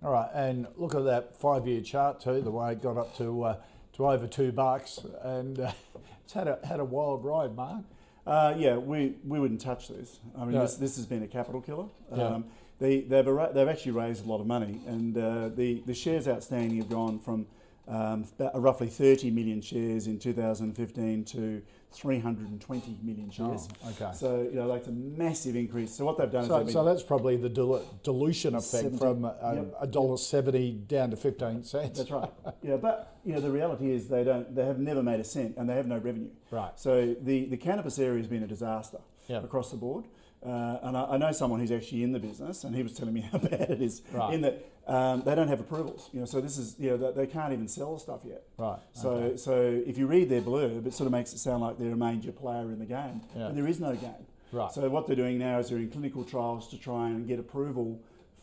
[0.02, 2.40] All right, and look at that five-year chart too.
[2.40, 3.56] The way it got up to uh,
[3.94, 5.72] to over two bucks, and uh,
[6.24, 7.84] it's had a had a wild ride, Mark.
[8.26, 10.20] Uh, yeah, we, we wouldn't touch this.
[10.38, 11.86] I mean, this, this has been a capital killer.
[12.14, 12.40] Yeah.
[12.80, 16.78] They, they've, they've actually raised a lot of money, and uh, the, the shares outstanding
[16.78, 17.46] have gone from
[17.86, 21.62] um, roughly 30 million shares in 2015 to
[21.92, 23.68] 320 million shares.
[23.84, 24.10] Oh, okay.
[24.14, 25.92] So you know, like a massive increase.
[25.92, 28.98] So what they've done so, is They've so that's probably the dil- dilution effect 70,
[28.98, 30.88] from a dollar yep.
[30.88, 31.98] down to 15 cents.
[31.98, 32.30] That's right.
[32.62, 34.54] yeah, but you know the reality is they don't.
[34.54, 36.30] They have never made a cent, and they have no revenue.
[36.50, 36.78] Right.
[36.78, 39.42] So the the cannabis area has been a disaster yep.
[39.42, 40.04] across the board.
[40.44, 43.12] Uh, and I, I, know someone who's actually in the business, and he was telling
[43.12, 44.00] me how bad it is.
[44.10, 44.32] Right.
[44.32, 46.26] In that um, they don't have approvals, you know.
[46.26, 48.42] So this is, you know, they can't even sell stuff yet.
[48.56, 48.78] Right.
[48.94, 49.36] So, okay.
[49.36, 51.96] so if you read their blurb, it sort of makes it sound like they're a
[51.96, 53.48] major player in the game, yeah.
[53.48, 54.26] but there is no game.
[54.50, 54.72] Right.
[54.72, 58.00] So what they're doing now is they're in clinical trials to try and get approval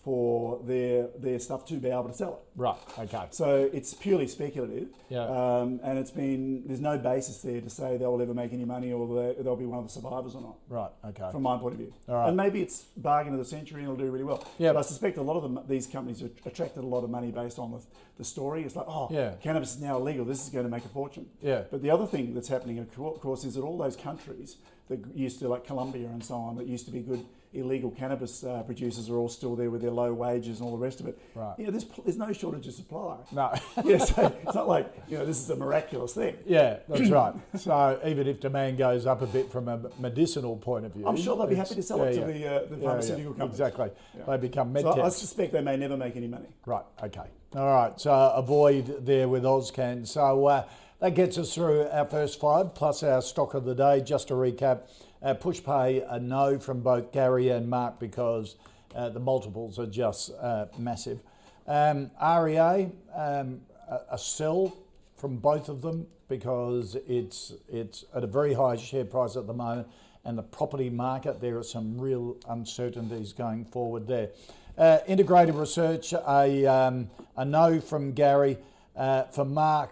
[0.08, 2.39] for their their stuff to be able to sell it.
[2.56, 2.78] Right.
[2.98, 3.26] Okay.
[3.32, 4.88] So it's purely speculative.
[5.10, 5.26] Yeah.
[5.26, 8.93] Um, and it's been there's no basis there to say they'll ever make any money
[8.93, 10.56] or they'll be one of the survivors or not.
[10.70, 10.91] Right.
[11.10, 11.30] Okay.
[11.30, 11.93] From my point of view.
[12.08, 12.28] All right.
[12.30, 14.48] And maybe it's bargain of the century and it'll do really well.
[14.60, 14.72] Yeah.
[14.72, 17.30] But I suspect a lot of them, these companies have attracted a lot of money
[17.30, 17.82] based on the,
[18.17, 18.63] the story.
[18.63, 19.34] It's like, oh, yeah.
[19.43, 20.24] cannabis is now illegal.
[20.24, 21.26] This is going to make a fortune.
[21.41, 21.63] Yeah.
[21.70, 24.56] But the other thing that's happening, of course, is that all those countries
[24.88, 27.26] that used to, like Colombia and so on, that used to be good
[27.58, 30.84] illegal cannabis uh, producers are all still there with their low wages and all the
[30.84, 31.20] rest of it.
[31.36, 31.56] Right.
[31.58, 33.17] You know, there's, there's no shortage of supply.
[33.32, 33.54] No.
[33.84, 36.36] yeah, so it's not like, you know, this is a miraculous thing.
[36.46, 37.34] Yeah, that's right.
[37.58, 41.17] So even if demand goes up a bit from a medicinal point of view, I'm
[41.17, 42.26] sure they'll be happy to sell yeah, it to yeah.
[42.26, 43.60] the, uh, the pharmaceutical yeah, companies.
[43.60, 43.89] Exactly.
[44.28, 46.48] They become med so I suspect they may never make any money.
[46.65, 47.28] Right, okay.
[47.56, 50.06] All right, so avoid there with AusCann.
[50.06, 50.63] So uh,
[51.00, 54.02] that gets us through our first five plus our stock of the day.
[54.02, 54.82] Just to recap,
[55.23, 58.56] uh, Pushpay a no from both Gary and Mark because
[58.95, 61.19] uh, the multiples are just uh, massive.
[61.67, 64.75] Um, REA, um, a, a sell
[65.15, 69.53] from both of them because it's it's at a very high share price at the
[69.53, 69.88] moment,
[70.25, 74.30] and the property market there are some real uncertainties going forward there.
[74.77, 78.58] Uh, integrated research, a, um, a no from Gary.
[78.95, 79.91] Uh, for Mark,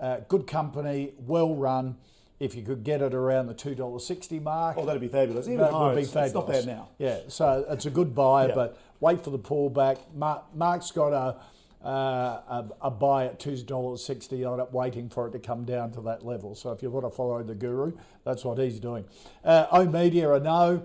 [0.00, 1.96] uh, good company, well run
[2.38, 4.76] if you could get it around the two dollar sixty mark.
[4.78, 5.46] Oh, that'd be fabulous.
[5.46, 6.28] Even that higher, would be it's, fabulous.
[6.28, 6.88] It's not bad now.
[6.98, 8.54] Yeah, so it's a good buy, Yeah.
[8.54, 9.98] but wait for the pullback.
[10.14, 11.36] Mark, Mark's got a.
[11.84, 12.40] Uh,
[12.82, 15.92] a, a buy at two dollars sixty on it, waiting for it to come down
[15.92, 16.56] to that level.
[16.56, 17.92] So if you want to follow the guru,
[18.24, 19.04] that's what he's doing.
[19.44, 20.84] Uh, oOh!media, a no.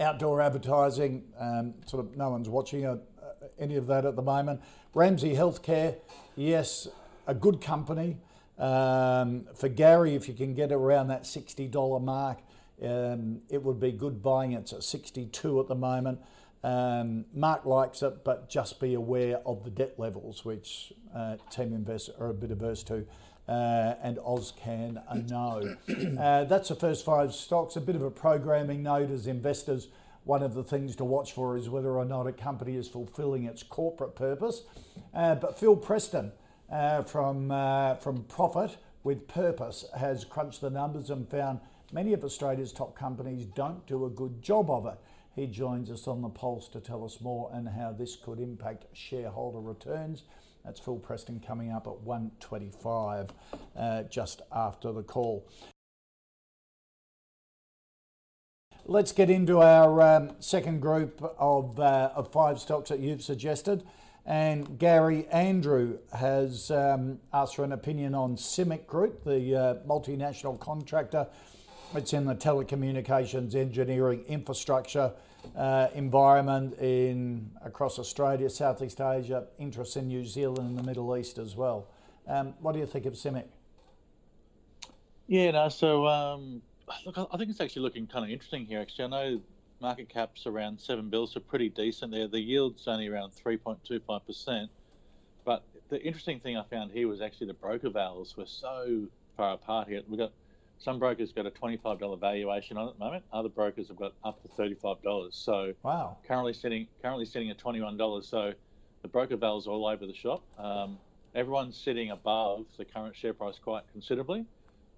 [0.00, 2.96] Outdoor advertising, um, sort of no one's watching uh,
[3.58, 4.62] any of that at the moment.
[4.94, 5.96] Ramsay Healthcare,
[6.34, 6.88] yes,
[7.26, 8.16] a good company.
[8.58, 12.38] Um, for Gary, if you can get around that $60 mark,
[12.82, 14.52] um, it would be good buying.
[14.52, 16.20] It's at 62 at the moment.
[16.62, 21.72] Um, Mark likes it, but just be aware of the debt levels, which uh, Team
[21.72, 23.06] Invest are a bit averse to.
[23.48, 25.76] Uh, and AusCann a no.
[26.20, 27.76] uh, that's the first five stocks.
[27.76, 29.88] A bit of a programming note as investors.
[30.24, 33.44] One of the things to watch for is whether or not a company is fulfilling
[33.44, 34.62] its corporate purpose.
[35.14, 36.32] Uh, but Phil Preston,
[36.70, 41.60] uh, from, uh, from Profit with Purpose has crunched the numbers and found
[41.92, 44.98] many of Australia's top companies don't do a good job of it.
[45.34, 48.86] He joins us on the pulse to tell us more and how this could impact
[48.94, 50.24] shareholder returns.
[50.64, 53.30] That's Phil Preston coming up at 1.25
[53.76, 55.46] uh, just after the call.
[58.84, 63.84] Let's get into our um, second group of, uh, of five stocks that you've suggested.
[64.26, 70.58] And Gary Andrew has um, asked for an opinion on CIMIC Group, the uh, multinational
[70.58, 71.28] contractor.
[71.94, 75.12] It's in the telecommunications, engineering, infrastructure
[75.56, 81.38] uh, environment in across Australia, Southeast Asia, interests in New Zealand and the Middle East
[81.38, 81.86] as well.
[82.26, 83.44] Um, what do you think of CIMIC?
[85.28, 86.62] Yeah, no, so um,
[87.04, 88.80] look, I think it's actually looking kind of interesting here.
[88.80, 89.40] Actually, I know
[89.80, 92.28] market cap's around seven bills, so pretty decent there.
[92.28, 94.68] The yield's only around 3.25%.
[95.44, 99.54] But the interesting thing I found here was actually the broker vals were so far
[99.54, 100.02] apart here.
[100.08, 100.32] We've got
[100.78, 103.24] some brokers got a $25 valuation on it at the moment.
[103.32, 105.32] Other brokers have got up to $35.
[105.32, 108.24] So wow, currently sitting currently sitting at $21.
[108.24, 108.52] So
[109.02, 110.42] the broker are all over the shop.
[110.58, 110.98] Um,
[111.34, 114.44] everyone's sitting above the current share price quite considerably.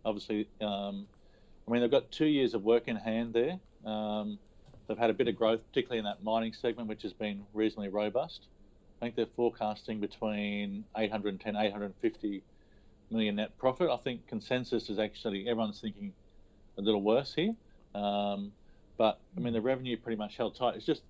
[0.05, 1.07] Obviously, um,
[1.67, 3.59] I mean they've got two years of work in hand there.
[3.85, 4.39] Um,
[4.89, 7.91] they've had a bit of growth, particularly in that mining segment, which has been reasonably
[7.91, 8.47] robust.
[9.01, 12.43] I think they're forecasting between 810, 850
[13.11, 13.91] million net profit.
[13.91, 16.13] I think consensus is actually everyone's thinking
[16.77, 17.55] a little worse here.
[17.95, 18.53] Um,
[18.97, 20.75] but I mean, the revenue pretty much held tight.
[20.77, 21.03] It's just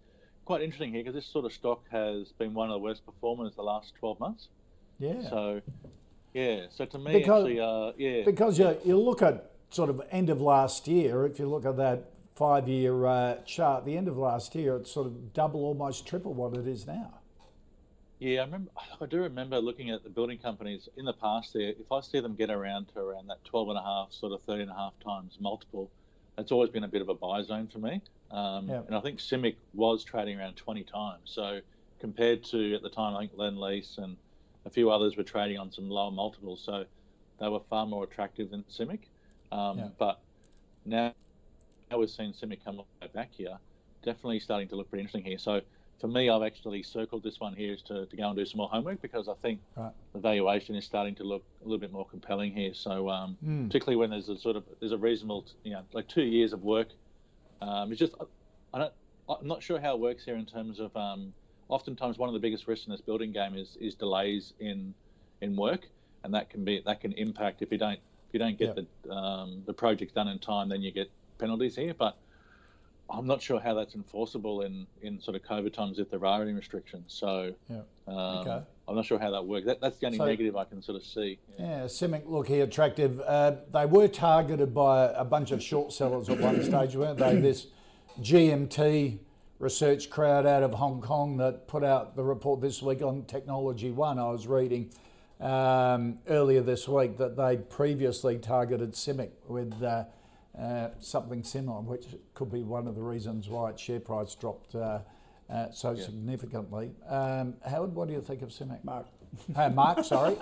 [0.45, 3.55] quite interesting here because this sort of stock has been one of the worst performers
[3.55, 4.49] the last 12 months.
[4.99, 5.23] Yeah.
[5.29, 5.61] So,
[6.35, 6.67] yeah.
[6.71, 8.25] So to me, because, actually, uh, yeah.
[8.25, 11.77] Because you, you look at sort of end of last year, if you look at
[11.79, 16.07] that five year uh, chart, the end of last year, it's sort of double, almost
[16.07, 17.14] triple what it is now.
[18.20, 18.70] Yeah, I remember.
[19.01, 21.53] I do remember looking at the building companies in the past.
[21.53, 24.33] There, if I see them get around to around that 12 and a half, sort
[24.33, 25.90] of 13 and a half times multiple,
[26.37, 28.01] that's always been a bit of a buy zone for me.
[28.31, 31.22] Um, And I think CIMIC was trading around 20 times.
[31.24, 31.61] So
[31.98, 34.16] compared to at the time, I think Lendlease and
[34.64, 36.61] a few others were trading on some lower multiples.
[36.61, 36.85] So
[37.40, 39.01] they were far more attractive than CIMIC.
[39.51, 39.88] Um, yeah.
[39.98, 40.20] But
[40.85, 41.14] now,
[41.90, 42.83] now we've seen CIMIC come
[43.14, 43.59] back here.
[44.05, 45.38] Definitely starting to look pretty interesting here.
[45.38, 45.61] So
[46.01, 48.59] for me, I've actually circled this one here is to, to go and do some
[48.59, 49.92] more homework because I think right.
[50.12, 52.72] the valuation is starting to look a little bit more compelling here.
[52.74, 53.66] So um, mm.
[53.66, 56.62] particularly when there's a sort of there's a reasonable you know like two years of
[56.62, 56.88] work.
[57.61, 58.14] Um, it's just
[58.72, 58.92] I don't
[59.29, 61.35] I'm not sure how it works here in terms of um,
[61.68, 64.94] oftentimes one of the biggest risks in this building game is is delays in
[65.40, 65.88] in work,
[66.22, 67.98] and that can be that can impact if you don't
[68.29, 68.87] if you don't get yep.
[69.03, 71.94] the um, the project done in time, then you get penalties here.
[71.94, 72.16] But
[73.11, 76.42] I'm not sure how that's enforceable in, in sort of COVID times if there are
[76.42, 77.05] any restrictions.
[77.09, 77.81] So yeah.
[78.07, 78.61] um, okay.
[78.87, 79.66] I'm not sure how that works.
[79.66, 81.38] That, that's the only so, negative I can sort of see.
[81.59, 83.20] Yeah, yeah CIMIC look here attractive.
[83.20, 87.37] Uh, they were targeted by a bunch of short sellers at one stage, weren't they?
[87.40, 87.68] This
[88.20, 89.18] GMT
[89.59, 93.90] research crowd out of Hong Kong that put out the report this week on Technology
[93.90, 94.18] One.
[94.18, 94.90] I was reading
[95.40, 99.83] um, earlier this week that they previously targeted CIMIC with.
[99.83, 100.05] Uh,
[100.57, 104.75] uh, something similar, which could be one of the reasons why its share price dropped
[104.75, 105.01] uh,
[105.51, 106.05] uh, so yeah.
[106.05, 106.91] significantly.
[107.09, 108.85] Um, Howard, what do you think of CIMIC?
[108.85, 109.07] Mark.
[109.55, 110.37] Hey, Mark, sorry.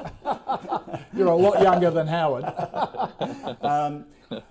[1.17, 2.45] You're a lot younger than Howard.
[3.63, 4.07] um,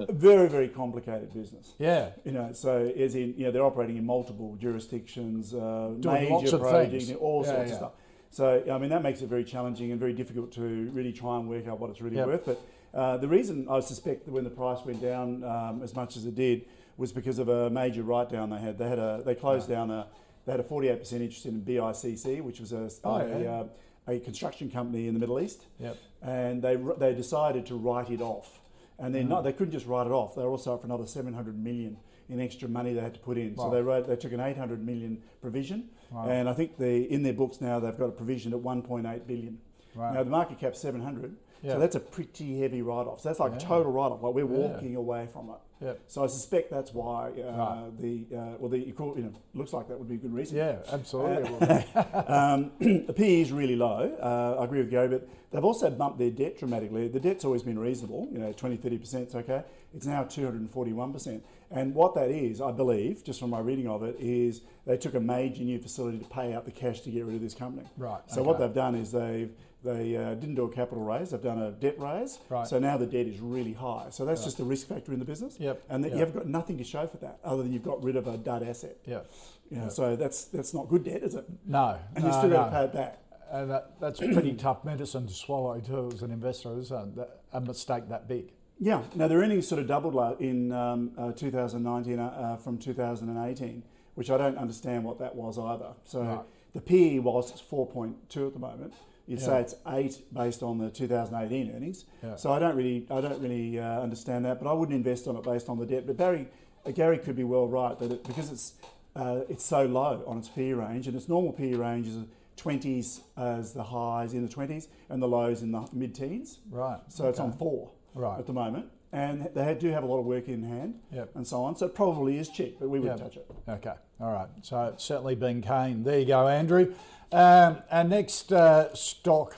[0.09, 1.73] very, very complicated business.
[1.77, 2.09] Yeah.
[2.23, 6.33] You know, so as in, you know, they're operating in multiple jurisdictions, uh, Doing major
[6.33, 7.19] lots of projects, things.
[7.19, 7.73] all yeah, sorts yeah.
[7.73, 7.91] of stuff.
[8.29, 11.47] So, I mean, that makes it very challenging and very difficult to really try and
[11.47, 12.27] work out what it's really yep.
[12.27, 12.45] worth.
[12.45, 12.61] But
[12.95, 16.25] uh, the reason I suspect that when the price went down um, as much as
[16.25, 16.65] it did
[16.97, 18.77] was because of a major write down they had.
[18.77, 20.07] They had a they closed down a
[20.45, 23.49] they had a 48% interest in BICC, which was a, oh, a, yeah.
[23.49, 23.65] uh,
[24.07, 25.65] a, construction company in the Middle East.
[25.79, 25.97] Yep.
[26.21, 28.59] And they they decided to write it off.
[28.97, 29.29] And then mm.
[29.29, 30.35] not, they couldn't just write it off.
[30.35, 31.97] They were also up for another 700 million
[32.29, 33.49] in extra money they had to put in.
[33.49, 33.57] Right.
[33.57, 36.29] So they wrote, they took an 800 million provision, right.
[36.29, 39.59] and I think the in their books now they've got a provision at 1.8 billion.
[39.95, 40.13] Right.
[40.13, 41.73] Now the market cap 700, yeah.
[41.73, 43.21] So that's a pretty heavy write off.
[43.21, 43.67] So that's like yeah.
[43.67, 44.21] total write off.
[44.21, 44.99] Like we're walking yeah.
[44.99, 45.55] away from it.
[45.81, 45.99] Yep.
[46.07, 47.91] So I suspect that's why uh, right.
[47.99, 50.57] the uh, well the you know looks like that would be a good reason.
[50.57, 51.51] Yeah, absolutely.
[52.27, 54.15] um, the PE is really low.
[54.21, 57.09] Uh, I agree with Gary, but they've also bumped their debt dramatically.
[57.09, 58.29] The debt's always been reasonable.
[58.31, 59.63] You know, 20, 30 percent is okay.
[59.93, 61.43] It's now 241 percent.
[61.71, 65.15] And what that is, I believe, just from my reading of it, is they took
[65.15, 67.87] a major new facility to pay out the cash to get rid of this company.
[67.97, 68.21] Right.
[68.27, 68.47] So okay.
[68.47, 69.51] what they've done is they've
[69.85, 72.39] they uh, didn't do a capital raise; they've done a debt raise.
[72.49, 72.67] Right.
[72.67, 74.07] So now the debt is really high.
[74.09, 74.45] So that's right.
[74.45, 75.57] just a risk factor in the business.
[75.59, 75.83] Yep.
[75.89, 76.13] And yep.
[76.13, 78.37] you have got nothing to show for that, other than you've got rid of a
[78.37, 78.97] dud asset.
[79.05, 79.21] Yeah.
[79.69, 79.91] You know, yep.
[79.91, 81.45] So that's that's not good debt, is it?
[81.65, 81.97] No.
[82.15, 82.55] And no, you still no.
[82.57, 83.19] got to pay it back.
[83.51, 87.29] and that, that's pretty tough medicine to swallow too as an investor, isn't it?
[87.53, 88.51] A mistake that big.
[88.79, 93.83] Yeah, now their earnings sort of doubled in um, uh, 2019 uh, uh, from 2018,
[94.15, 95.93] which I don't understand what that was either.
[96.03, 96.45] So Right.
[96.73, 98.93] the PE was 4.2 at the moment.
[99.27, 99.45] You'd Yeah.
[99.45, 102.05] say it's eight based on the 2018 earnings.
[102.23, 102.35] Yeah.
[102.35, 104.59] So I don't really, I don't really uh, understand that.
[104.61, 106.05] But I wouldn't invest on it based on the debt.
[106.05, 106.47] But Barry,
[106.85, 108.73] uh, Gary could be well right that it, because it's
[109.15, 112.17] uh, it's so low on its PE range, and its normal PE range is
[112.57, 116.59] 20s as the highs in the 20s and the lows in the mid-teens.
[116.69, 116.99] Right.
[117.07, 118.37] So it's on four Right.
[118.39, 121.31] at the moment, and they do have a lot of work in hand Yep.
[121.35, 121.75] and so on.
[121.77, 123.23] So it probably is cheap, but we wouldn't Yeah.
[123.25, 123.49] touch it.
[123.67, 124.47] Okay, all right.
[124.61, 126.03] So it's certainly been Kane.
[126.03, 126.93] There you go, Andrew.
[127.31, 129.55] Um, our next uh, stock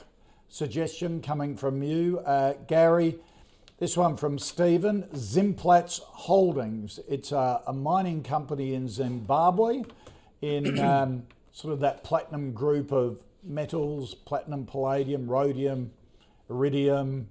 [0.48, 3.18] suggestion coming from you, uh, Gary.
[3.78, 6.98] This one from Stephen Zimplats Holdings.
[7.06, 9.82] It's a, a mining company in Zimbabwe,
[10.40, 15.90] in um, sort of that platinum group of metals: platinum, palladium, rhodium,
[16.48, 17.28] iridium,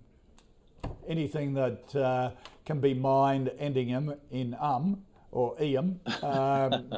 [1.07, 2.31] anything that uh,
[2.63, 5.99] can be mined ending in, in um or eum.
[6.23, 6.89] Um,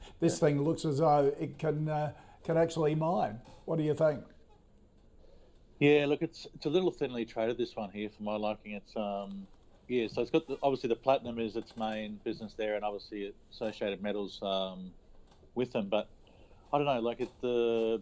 [0.20, 2.12] this thing looks as though it can uh,
[2.44, 3.40] can actually mine.
[3.64, 4.24] What do you think?
[5.78, 8.72] Yeah, look, it's it's a little thinly traded this one here for my liking.
[8.72, 9.46] It's um
[9.88, 13.34] yeah, so it's got the, obviously the platinum is its main business there, and obviously
[13.50, 14.92] associated metals um,
[15.54, 15.88] with them.
[15.88, 16.08] But
[16.72, 18.00] I don't know, like it the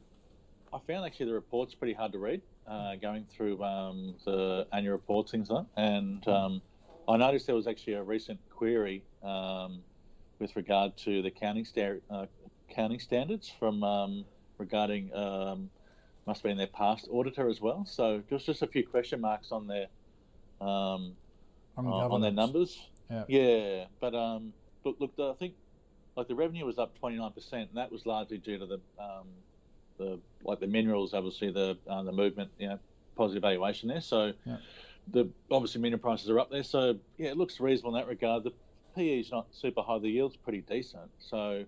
[0.72, 4.93] I found actually the reports pretty hard to read uh, going through um, the annual
[4.93, 5.82] reports things like that.
[5.82, 6.62] and um,
[7.09, 9.80] I noticed there was actually a recent query um,
[10.38, 11.66] with regard to the accounting
[12.11, 12.26] uh,
[12.71, 14.25] accounting standards from um,
[14.59, 15.71] regarding um,
[16.27, 17.85] must have been their past auditor as well.
[17.87, 19.87] So just just a few question marks on their
[20.61, 21.16] um,
[21.77, 22.89] On, uh, on their numbers.
[23.11, 23.25] Yeah.
[23.29, 24.53] Yeah, but um,
[24.85, 25.55] look, look, I think
[26.16, 28.81] like the revenue was up twenty nine percent, and that was largely due to the
[29.03, 29.27] um,
[29.99, 32.79] the like the minerals, obviously the uh, the movement, you know,
[33.16, 34.01] positive valuation there.
[34.01, 34.59] So Yeah.
[35.09, 36.62] the obviously mineral prices are up there.
[36.62, 38.45] So yeah, it looks reasonable in that regard.
[38.45, 38.53] The
[38.95, 39.99] PE is not super high.
[39.99, 41.11] The yield's pretty decent.
[41.18, 41.64] So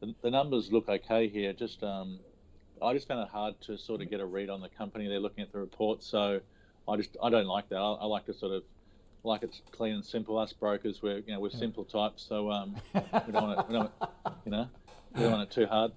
[0.00, 1.52] the, the numbers look okay here.
[1.52, 2.18] Just um,
[2.82, 5.08] I just found it hard to sort of get a read on the company.
[5.08, 6.40] They're looking at the report, so
[6.88, 7.76] I just I don't like that.
[7.76, 8.62] I, I like to sort of
[9.24, 10.38] like it's clean and simple.
[10.38, 13.74] Us brokers, we're you know we're simple types, so um, we don't want it, we
[13.74, 13.92] don't
[14.44, 14.68] you know
[15.14, 15.92] we don't want it too hard.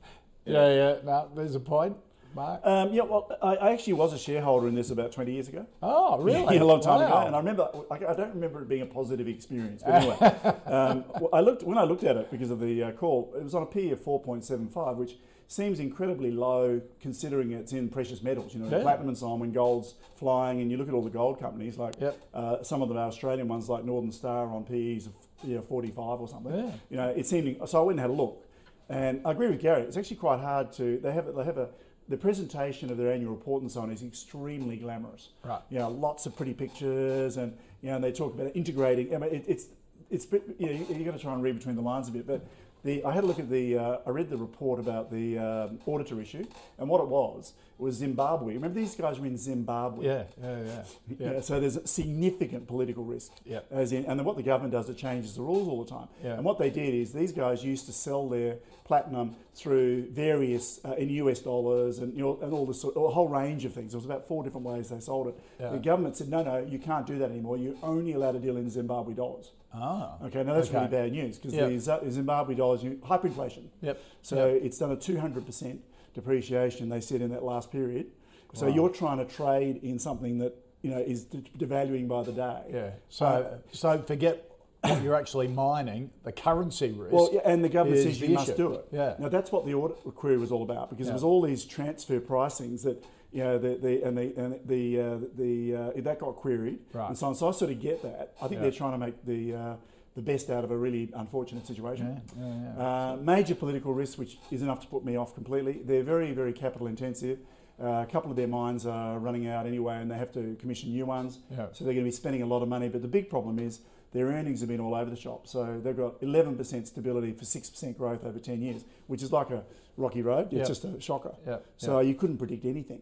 [0.45, 0.95] Yeah, yeah.
[1.03, 1.95] No, there's a point,
[2.35, 2.61] Mark.
[2.63, 5.65] Um, yeah, well, I, I actually was a shareholder in this about 20 years ago.
[5.81, 6.55] oh, really?
[6.55, 8.85] Yeah, a long time ago, and I remember I I don't remember it being a
[8.85, 9.81] positive experience.
[9.83, 10.15] But anyway,
[10.65, 11.03] um,
[11.33, 13.33] I looked when I looked at it because of the uh, call.
[13.37, 15.17] It was on a PE of 4.75, which
[15.47, 18.53] seems incredibly low considering it's in precious metals.
[18.53, 18.83] You know, Yeah.
[18.83, 19.39] platinum and so on.
[19.39, 22.17] When gold's flying, and you look at all the gold companies, like Yep.
[22.35, 25.13] uh, some of them are Australian ones, like Northern Star on PEs of
[25.43, 26.53] you know, 45 or something.
[26.53, 26.71] Yeah.
[26.91, 27.81] You know, it seemed so.
[27.81, 28.45] I went and had a look,
[28.89, 29.81] and I agree with Gary.
[29.83, 30.99] It's actually quite hard to.
[31.01, 31.69] They have they have a
[32.09, 35.29] the presentation of their annual report and so on is extremely glamorous.
[35.43, 35.61] Right.
[35.69, 39.15] You know, lots of pretty pictures, and you know, and they talk about integrating.
[39.15, 39.65] I mean, it, it's
[40.09, 42.45] it's you know, you're going to try and read between the lines a bit, but.
[42.81, 45.79] The, I had a look at the, uh, I read the report about the um,
[45.85, 46.45] auditor issue,
[46.77, 48.53] and what it was was Zimbabwe.
[48.53, 50.05] Remember, these guys were in Zimbabwe.
[50.05, 50.83] Yeah, yeah, yeah.
[51.19, 51.41] Yeah, yeah.
[51.41, 53.33] so there's a significant political risk.
[53.45, 53.65] Yep.
[53.71, 56.07] As in, and then what the government does, it changes the rules all the time.
[56.23, 56.35] Yeah.
[56.35, 58.55] And what they did is these guys used to sell their
[58.85, 63.03] platinum through various uh, in US dollars and you know and all this sort, of,
[63.03, 63.91] a whole range of things.
[63.91, 65.35] There was about four different ways they sold it.
[65.59, 65.71] Yeah.
[65.71, 67.57] The government said, no, no, you can't do that anymore.
[67.57, 69.51] You're only allowed to deal in Zimbabwe dollars.
[69.73, 70.77] Ah, Okay, now that's Okay.
[70.77, 72.01] really bad news because Yep.
[72.03, 73.65] the Zimbabwe dollars, you, hyperinflation.
[73.81, 73.99] Yep.
[74.23, 74.61] So Yep.
[74.63, 75.79] it's done a 200%
[76.15, 78.07] depreciation, they said, in that last period.
[78.53, 78.73] So Wow.
[78.73, 82.61] you're trying to trade in something that, you know, is devaluing by the day.
[82.71, 82.89] yeah.
[83.09, 84.48] So, Uh, so forget
[84.81, 86.09] what you're actually mining.
[86.23, 87.13] The currency risk.
[87.13, 88.87] Well, yeah, and the government says you must do it.
[88.91, 89.15] Yeah.
[89.19, 91.11] Now that's what the audit query was all about because Yeah.
[91.11, 94.99] it was all these transfer pricings that you know the, the and the and the
[95.01, 97.09] uh, the uh, that got queried Right.
[97.09, 97.35] and so on.
[97.35, 98.33] So I sort of get that.
[98.41, 98.61] I think Yeah.
[98.61, 99.75] they're trying to make the uh,
[100.15, 102.21] the best out of a really unfortunate situation.
[102.37, 103.11] Yeah, yeah, yeah.
[103.11, 105.81] Uh, major political risk, which is enough to put me off completely.
[105.83, 107.39] They're very very capital intensive.
[107.81, 110.89] Uh, a couple of their mines are running out anyway, and they have to commission
[110.91, 111.39] new ones.
[111.49, 111.67] Yeah.
[111.71, 112.89] So they're going to be spending a lot of money.
[112.89, 113.79] But the big problem is
[114.11, 115.47] their earnings have been all over the shop.
[115.47, 119.63] So they've got 11% stability for 6% growth over 10 years, which is like a
[119.97, 120.45] rocky road.
[120.45, 120.67] It's Yep.
[120.67, 121.35] just a shocker.
[121.45, 123.01] Yep, So you couldn't predict anything.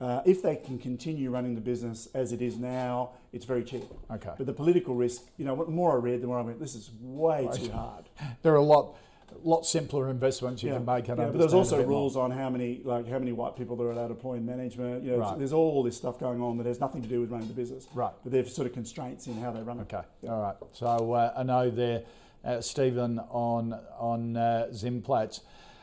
[0.00, 3.84] Uh, if they can continue running the business as it is now, it's very cheap.
[4.10, 4.30] Okay.
[4.36, 6.74] But the political risk, you know, the more I read, the more I went, this
[6.74, 8.08] is way too hard.
[8.42, 8.96] there are a lot,
[9.42, 11.08] lot simpler investments you can make.
[11.08, 13.90] And yeah, but there's also rules on how many like how many white people they're
[13.90, 15.04] allowed to employ in management.
[15.04, 15.38] You know, Right.
[15.38, 17.86] there's all this stuff going on that has nothing to do with running the business.
[17.94, 18.12] Right.
[18.22, 19.82] But there's sort of constraints in how they run it.
[19.92, 20.56] Okay, all right.
[20.72, 22.02] So uh, I know there,
[22.44, 25.40] uh, Stephen, on on uh, Zimplats.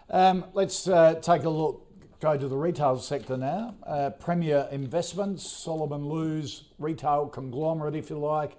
[0.10, 1.88] Um, let's uh, take a look
[2.24, 3.76] go to the retail sector now.
[3.86, 8.56] Uh, Premier Investments, Solomon Lew's retail conglomerate, if you like,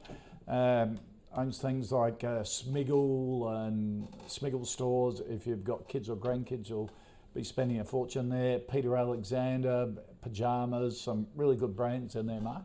[0.47, 0.99] um,
[1.37, 5.21] owns things like uh, Smiggle and Smiggle stores.
[5.29, 6.91] If you've got kids or grandkids, you'll
[7.35, 8.59] be spending a fortune there.
[8.59, 9.89] Peter Alexander,
[10.23, 12.63] pajamas, some really good brands in there, Mark.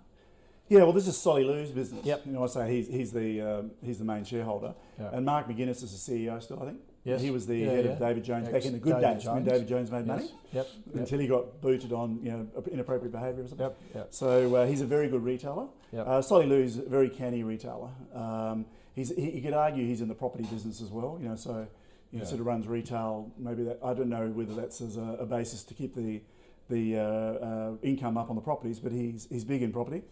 [0.67, 2.05] Yeah, well, this is Solly Lew's business.
[2.05, 2.27] Yep.
[2.27, 5.09] You know, I say he's, he's the um, he's the main shareholder, Yeah.
[5.13, 6.79] and Mark McGuinness is the CEO still, I think.
[7.03, 7.21] Yes.
[7.21, 7.91] He was the Yeah, head yeah.
[7.91, 10.23] of David Jones back in the good David days when David Jones made money.
[10.23, 10.33] Yes.
[10.51, 10.67] Yep.
[10.87, 10.95] Yep.
[10.95, 13.65] Until he got booted on, you know, inappropriate behaviour or something.
[13.65, 13.77] Yep.
[13.95, 14.07] Yep.
[14.11, 15.67] So uh, he's a very good retailer.
[15.93, 16.07] Yep.
[16.07, 17.89] Uh, Solly Lew's a very canny retailer.
[18.13, 21.17] Um, he's, he, you could argue he's in the property business as well.
[21.21, 21.67] You know, so
[22.11, 23.31] he sort of runs retail.
[23.37, 26.21] Maybe that I don't know whether that's as a, a basis to keep the
[26.69, 30.03] the uh, uh, income up on the properties, but he's he's big in property.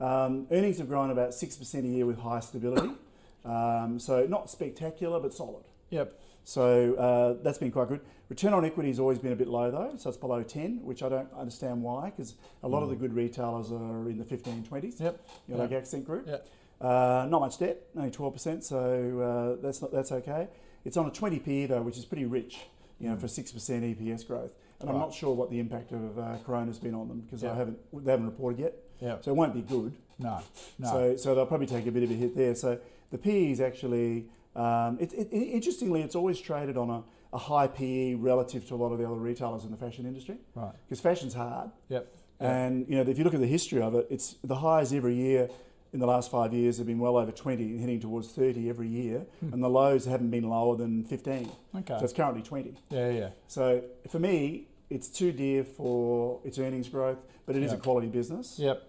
[0.00, 2.90] Um, earnings have grown about six percent a year with high stability.
[3.46, 5.64] Um, so not spectacular, but solid.
[5.90, 6.18] Yep.
[6.44, 8.00] So uh, that's been quite good.
[8.28, 11.02] Return on equity has always been a bit low though, so it's below 10, which
[11.02, 14.64] I don't understand why, because a lot of the good retailers are in the 15,
[14.70, 14.96] 20s.
[14.96, 15.00] Mm.
[15.00, 15.26] Yep.
[15.48, 16.26] You know, like Accent Group.
[16.26, 16.48] Yep.
[16.80, 20.48] Uh, not much debt, only 12%, so uh, that's not, that's okay.
[20.84, 22.58] It's on a 20 PE though, which is pretty rich,
[23.00, 24.52] you know, for 6% EPS growth.
[24.80, 25.00] And I'm Mm.
[25.00, 27.42] Not sure what the impact of uh, Corona's been on them because.
[27.44, 28.74] I haven't they haven't reported yet.
[29.00, 29.16] Yeah.
[29.22, 29.94] So it won't be good.
[30.18, 30.40] No.
[30.78, 30.88] No.
[30.90, 32.54] So, so they'll probably take a bit of a hit there.
[32.54, 32.78] So
[33.10, 34.26] the PE is actually,
[34.56, 37.02] um, it, it, interestingly, it's always traded on a,
[37.32, 40.36] a high PE relative to a lot of the other retailers in the fashion industry.
[40.54, 40.72] Right.
[40.86, 41.70] Because fashion's hard.
[41.88, 42.12] Yep.
[42.40, 42.50] Yeah.
[42.52, 45.14] And you know, if you look at the history of it, it's the highs every
[45.14, 45.48] year
[45.92, 49.24] in the last five years have been well over 20 heading towards 30 every year.
[49.52, 51.44] And the lows haven't been lower than 15.
[51.44, 51.78] Hmm.
[51.78, 51.96] Okay.
[51.98, 52.74] So it's currently 20.
[52.90, 53.10] Yeah.
[53.10, 53.28] Yeah.
[53.46, 57.78] So for me, it's too dear for its earnings growth, but it is Yeah.
[57.78, 58.58] a quality business.
[58.58, 58.82] Yep.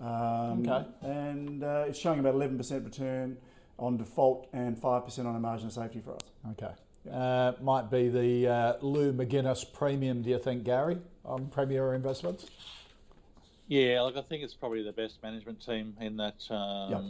[0.00, 0.86] Um, Okay.
[1.02, 3.36] And uh, it's showing about 11% return
[3.80, 6.20] on default and 5% on a margin of safety for us.
[6.52, 6.72] Okay.
[7.10, 12.46] Uh, might be the uh, Lew McGuinness premium, do you think, Gary, on Premier Investments?
[13.68, 17.02] Yeah, like I think it's probably the best management team in that um, Yep.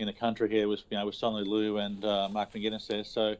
[0.00, 3.04] in the country here with you know with Sonny Lew and uh, Mark McGuinness there.
[3.04, 3.36] So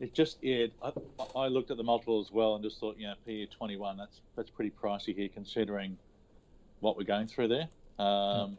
[0.00, 0.92] it just yeah, I,
[1.36, 3.96] I looked at the multiple as well and just thought you know PE twenty one
[3.96, 5.96] that's that's pretty pricey here considering
[6.80, 7.68] what we're going through there.
[8.04, 8.58] Um,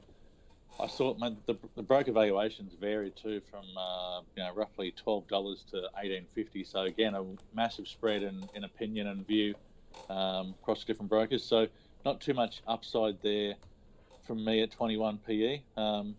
[0.79, 5.27] I saw my, the, the broker valuations vary too from uh, you know roughly twelve
[5.27, 6.63] dollars to eighteen fifty.
[6.63, 9.55] So again, a massive spread in, in opinion and view
[10.09, 11.45] um, across different brokers.
[11.47, 11.67] So
[12.05, 13.57] not too much upside there
[14.23, 15.65] from me at twenty one PE.
[15.77, 16.17] Um,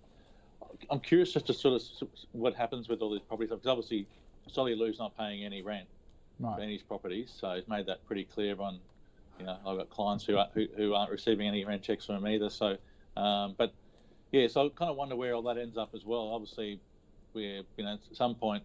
[0.90, 4.10] I'm curious as to sort of what happens with all these properties because obviously
[4.48, 5.88] Solly Lew's not paying any rent
[6.54, 6.62] for Right.
[6.62, 8.82] any of his properties, so he's made that pretty clear on.
[9.38, 12.16] You know, I've got clients who, are, who who aren't receiving any rent checks from
[12.16, 12.50] him either.
[12.50, 12.78] So,
[13.16, 13.74] um, but
[14.32, 16.30] yeah, so I kind of wonder where all that ends up as well.
[16.32, 16.80] Obviously,
[17.34, 18.64] we're you know at some point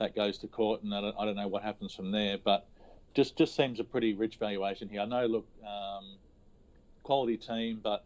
[0.00, 2.38] that goes to court, and I don't, I don't know what happens from there.
[2.38, 2.66] But
[3.14, 5.02] just just seems a pretty rich valuation here.
[5.02, 6.16] I know, look, um,
[7.04, 8.04] quality team, but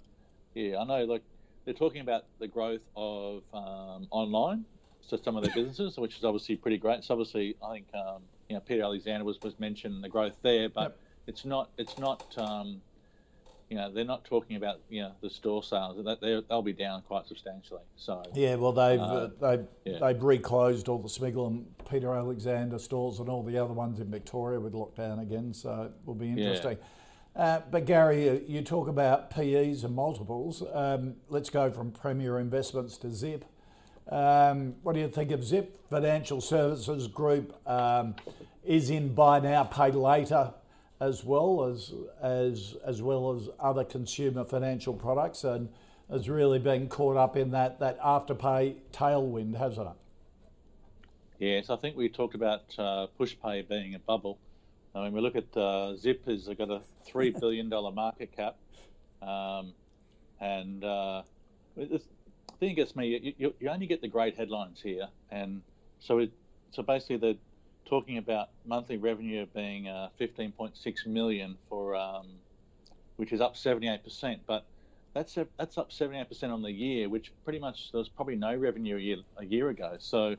[0.54, 1.22] yeah, I know like
[1.64, 4.64] they're talking about the growth of um, online,
[5.00, 7.04] so some of their businesses, which is obviously pretty great.
[7.04, 10.68] So obviously, I think um, you know Peter Alexander was was mentioned the growth there,
[10.68, 10.98] but Yep.
[11.28, 12.36] it's not it's not.
[12.36, 12.82] Um,
[13.70, 16.04] you know, they're not talking about you know the store sales.
[16.20, 17.82] They'll be down quite substantially.
[17.96, 19.04] So Yeah, well, they've Uh,
[19.40, 19.98] uh, they yeah.
[19.98, 24.10] they've reclosed all the Smiggle and Peter Alexander stores and all the other ones in
[24.10, 26.78] Victoria with lockdown again, so it will be interesting.
[27.36, 30.62] Uh, but Gary, you talk about PEs and multiples.
[30.72, 33.44] Um, let's go from Premier Investments to Zip.
[34.08, 37.54] Um, what do you think of Zip Financial Services Group?
[37.68, 38.16] Um,
[38.64, 40.52] is in buy now, pay later,
[41.00, 45.68] as well as as as well as other consumer financial products, and
[46.10, 49.96] has really been caught up in that that afterpay tailwind, hasn't it?
[51.38, 54.38] Yes, I think we talked about uh, Pushpay being a bubble.
[54.94, 58.56] I mean, we look at uh, Zip has got a three billion dollar market cap,
[59.22, 59.72] um,
[60.40, 61.22] and uh,
[61.76, 62.00] the
[62.58, 63.34] thing gets me.
[63.38, 65.62] You, you, only get the great headlines here, and
[66.00, 66.32] so it,
[66.72, 67.34] so basically they're
[67.88, 72.26] talking about monthly revenue being uh, fifteen point six million for, um,
[73.16, 74.64] which is up seventy eight percent, but.
[75.14, 78.54] That's, a, that's up 78% on the year, which pretty much there was probably no
[78.54, 79.96] revenue a year, a year ago.
[79.98, 80.36] So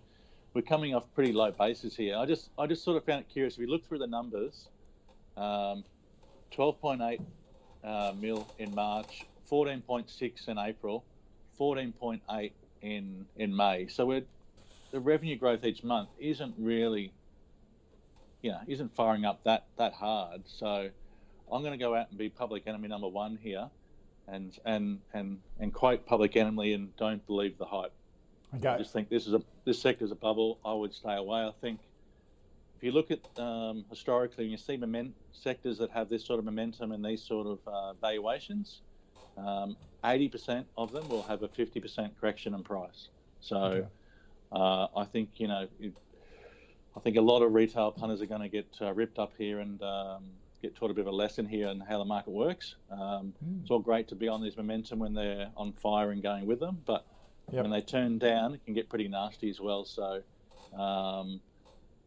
[0.53, 2.15] we're coming off pretty low bases here.
[2.17, 3.53] I just I just sort of found it curious.
[3.55, 4.67] If we look through the numbers,
[5.37, 5.83] um,
[6.55, 7.21] 12.8
[7.83, 11.03] uh, mil in March, 14.6 in April,
[11.59, 13.87] 14.8 in in May.
[13.87, 14.23] So we're
[14.91, 17.11] the revenue growth each month isn't really,
[18.41, 20.47] you know, isn't firing up that that hard.
[20.47, 20.91] So
[21.51, 23.71] I'm going to go out and be public enemy number one here,
[24.27, 27.95] and and and and quote public enemy and don't believe the hype.
[28.67, 28.75] I Okay.
[28.75, 30.61] just think this is a this sector's a bubble.
[30.65, 31.41] I would stay away.
[31.43, 31.81] I think
[32.75, 36.39] if you look at um, historically, and you see moment, sectors that have this sort
[36.39, 38.83] of momentum and these sort of uh, valuations,
[39.37, 43.09] um, 80% of them will have a 50% correction in price.
[43.39, 43.89] So okay.
[44.51, 45.95] uh, I think, you know, it,
[46.95, 49.59] I think a lot of retail punters are going to get uh, ripped up here
[49.59, 50.23] and um,
[50.61, 52.75] get taught a bit of a lesson here on how the market works.
[52.91, 53.61] Um, mm.
[53.61, 56.59] It's all great to be on this momentum when they're on fire and going with
[56.59, 57.05] them, but
[57.51, 57.63] yep.
[57.63, 59.85] when they turn down, it can get pretty nasty as well.
[59.85, 60.21] So,
[60.77, 61.39] um,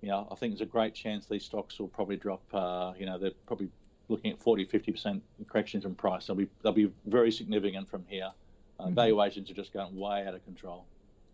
[0.01, 2.43] you know, I think there's a great chance these stocks will probably drop.
[2.53, 3.69] Uh, you know, they're probably
[4.09, 6.27] looking at 40, 50% corrections in price.
[6.27, 8.31] They'll be they'll be very significant from here.
[8.79, 8.95] Uh, mm-hmm.
[8.95, 10.85] Valuations are just going way out of control.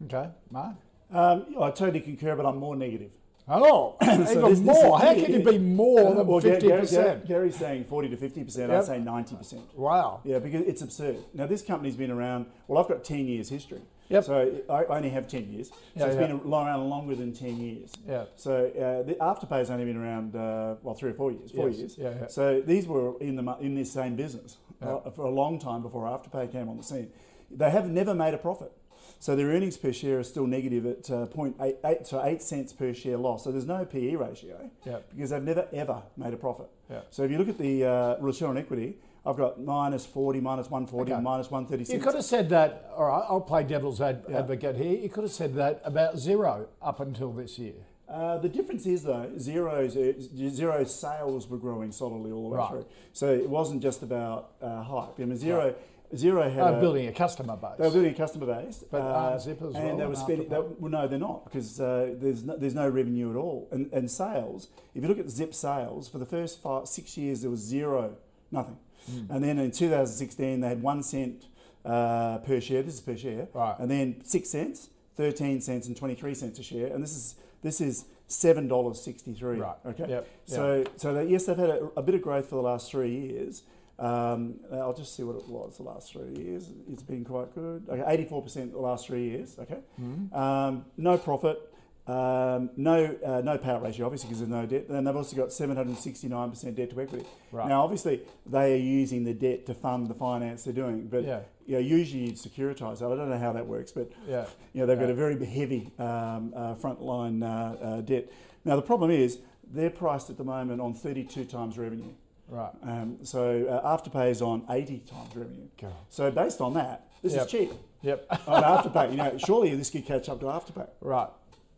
[0.04, 0.76] Okay, Mark.
[1.10, 3.10] Um, I totally concur, but I'm more negative.
[3.48, 4.98] Oh, so even this, more.
[4.98, 6.60] This How can it be more than well, 50%?
[6.60, 8.58] Gary, Gary, Gary's saying 40 to 50%.
[8.58, 8.70] Yep.
[8.70, 9.74] I'd say 90%.
[9.74, 10.20] Wow.
[10.24, 11.18] Yeah, because it's absurd.
[11.34, 13.80] Now, this company's been around, well, I've got 10 years history.
[14.10, 14.24] Yep.
[14.24, 15.68] So I only have 10 years.
[15.68, 16.26] So yeah, it's yeah.
[16.26, 17.92] been around longer than 10 years.
[18.06, 18.24] Yeah.
[18.36, 21.78] So uh, the Afterpay's only been around, uh, well, three or four years, four yes.
[21.78, 21.98] years.
[21.98, 22.26] Yeah, yeah.
[22.28, 24.88] So these were in, the, in this same business yeah.
[24.88, 27.10] uh, for a long time before Afterpay came on the scene.
[27.50, 28.72] They have never made a profit.
[29.20, 32.94] So their earnings per share are still negative at uh, 0.88 so 8 cents per
[32.94, 33.44] share loss.
[33.44, 35.08] So there's no PE ratio yep.
[35.10, 36.68] because they've never ever made a profit.
[36.90, 37.06] Yep.
[37.10, 38.96] So if you look at the uh, return on equity,
[39.26, 41.20] I've got minus 40, minus 140, okay.
[41.20, 41.92] minus 136.
[41.92, 44.38] You could have said that, all right, I'll play devil's ad- yeah.
[44.38, 44.96] advocate here.
[44.96, 47.74] You could have said that about Xero up until this year.
[48.08, 52.58] Uh, the difference is though, Xero's uh, Xero sales were growing solidly all the way
[52.58, 52.70] right.
[52.70, 52.86] through.
[53.12, 55.20] So it wasn't just about uh, hype.
[55.20, 55.64] I mean, Xero.
[55.64, 55.76] Right.
[56.14, 57.72] Xero had uh, building a customer base.
[57.78, 59.96] They were building a customer base, but uh, Zip as and well.
[59.96, 60.48] they were spending.
[60.48, 63.68] They, well, no, they're not because uh, there's no, there's no revenue at all.
[63.70, 67.42] And, and sales, if you look at Zip sales for the first five, six years,
[67.42, 68.16] there was zero,
[68.50, 68.78] nothing.
[69.10, 69.30] Mm.
[69.30, 71.44] And then in 2016, they had one cent
[71.84, 72.82] uh, per share.
[72.82, 73.76] This is per share, right?
[73.78, 76.86] And then six cents, 13 cents, and 23 cents a share.
[76.86, 79.58] And this is this is seven dollars sixty three.
[79.58, 79.76] Right.
[79.84, 80.06] Okay.
[80.08, 80.28] Yep.
[80.46, 80.92] So yep.
[80.96, 83.62] so that, yes, they've had a, a bit of growth for the last three years.
[83.98, 86.70] Um, I'll just see what it was the last three years.
[86.92, 87.84] It's been quite good.
[87.88, 89.56] Okay, 84% the last three years.
[89.58, 90.34] Okay, mm-hmm.
[90.34, 91.58] um, no profit,
[92.06, 94.86] um, no uh, no payout ratio, obviously because there's no debt.
[94.88, 97.26] And they've also got 769% debt to equity.
[97.50, 97.68] Right.
[97.68, 101.40] Now, obviously, they are using the debt to fund the finance they're doing, but yeah.
[101.66, 103.06] you know, usually you'd securitize that.
[103.06, 104.46] I don't know how that works, but yeah.
[104.72, 105.06] you know, they've yeah.
[105.06, 108.30] got a very heavy um, uh, frontline uh, uh, debt.
[108.64, 109.38] Now, the problem is
[109.70, 112.14] they're priced at the moment on 32 times revenue.
[112.48, 112.72] Right.
[112.82, 115.68] Um, so uh, Afterpay is on 80 times revenue.
[115.80, 115.92] God.
[116.08, 117.46] So based on that, this yep.
[117.46, 117.72] is cheap.
[118.02, 118.26] Yep.
[118.46, 120.88] on Afterpay, you know, surely this could catch up to Afterpay.
[121.00, 121.28] Right.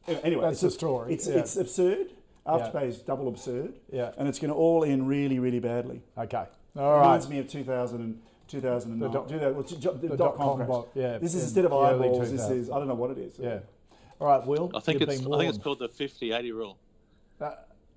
[0.07, 1.15] Anyway, that's the story.
[1.15, 1.39] It's, yeah.
[1.39, 2.13] it's absurd.
[2.47, 3.75] Afterpay is double absurd.
[3.93, 4.13] Yeah.
[4.17, 6.03] And it's going to all end really, really badly.
[6.17, 6.45] Okay.
[6.77, 7.01] All right.
[7.01, 8.99] Reminds me of 2000 and 2009.
[8.99, 10.85] The dot, the, the dot com, crash.
[10.95, 11.19] yeah.
[11.19, 13.39] This is instead of eyeballs, this is, I don't know what it is.
[13.39, 13.59] Yeah.
[14.21, 14.71] All right, Will.
[14.75, 16.79] I think, it's, I think it's called the 50 80 rule.
[17.41, 17.53] Uh,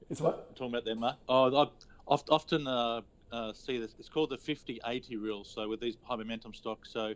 [0.09, 0.55] it's what?
[0.55, 1.17] Talking about them, Mark.
[1.28, 1.67] Oh, I
[2.08, 3.01] often uh,
[3.32, 3.95] uh, see this.
[3.99, 5.43] It's called the 50 80 rule.
[5.43, 7.14] So, with these high momentum stocks, so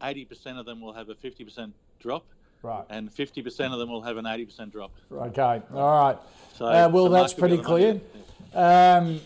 [0.00, 2.24] 80% of them will have a 50% drop.
[2.62, 2.84] Right.
[2.90, 4.90] And 50% of them will have an 80% drop.
[5.12, 5.62] Okay.
[5.72, 6.18] All right.
[6.56, 8.00] So, uh, well, that's pretty clear.
[8.52, 9.20] Um,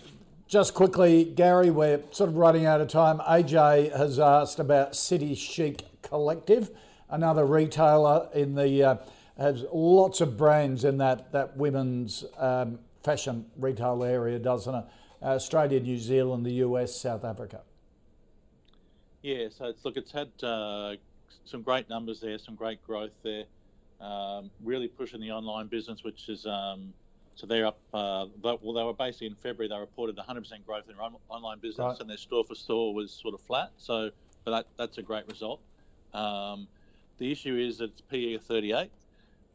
[0.49, 3.21] just quickly, Gary, we're sort of running out of time.
[3.21, 6.71] AJ has asked about City Chic Collective,
[7.09, 8.97] another retailer in the uh,
[9.39, 14.85] has lots of brands in that that women's um, fashion retail area, doesn't it?
[15.23, 17.61] Australia, New Zealand, the US, South Africa.
[19.23, 20.97] Yeah, so it's look, it's had uh,
[21.45, 23.45] some great numbers there, some great growth there.
[24.01, 26.93] Um, really pushing the online business, which is um,
[27.37, 27.79] so they're up.
[27.95, 29.69] Uh, well, they were basically in February.
[29.69, 32.01] They reported 100% growth in their online business, right.
[32.01, 33.71] and their store for store was sort of flat.
[33.79, 34.11] So,
[34.45, 35.61] but that that's a great result.
[36.13, 36.67] Um,
[37.19, 38.91] the issue is it's PE of 38,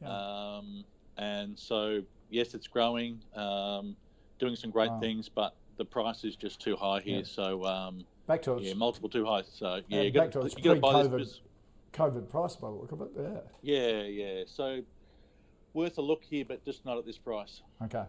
[0.02, 0.08] yeah.
[0.08, 0.86] Um,
[1.18, 3.96] and so yes, it's growing, um,
[4.40, 5.00] doing some great wow.
[5.00, 7.20] things, but the price is just too high here.
[7.20, 7.26] Yeah.
[7.26, 9.44] So um, back to yeah, multiple too high.
[9.52, 10.40] So yeah, you got to
[10.76, 11.42] buy this.
[11.94, 13.10] COVID price by the look of it.
[13.18, 13.40] Yeah.
[13.62, 14.44] Yeah, yeah.
[14.46, 14.82] So
[15.74, 17.62] worth a look here, but just not at this price.
[17.84, 18.04] Okay.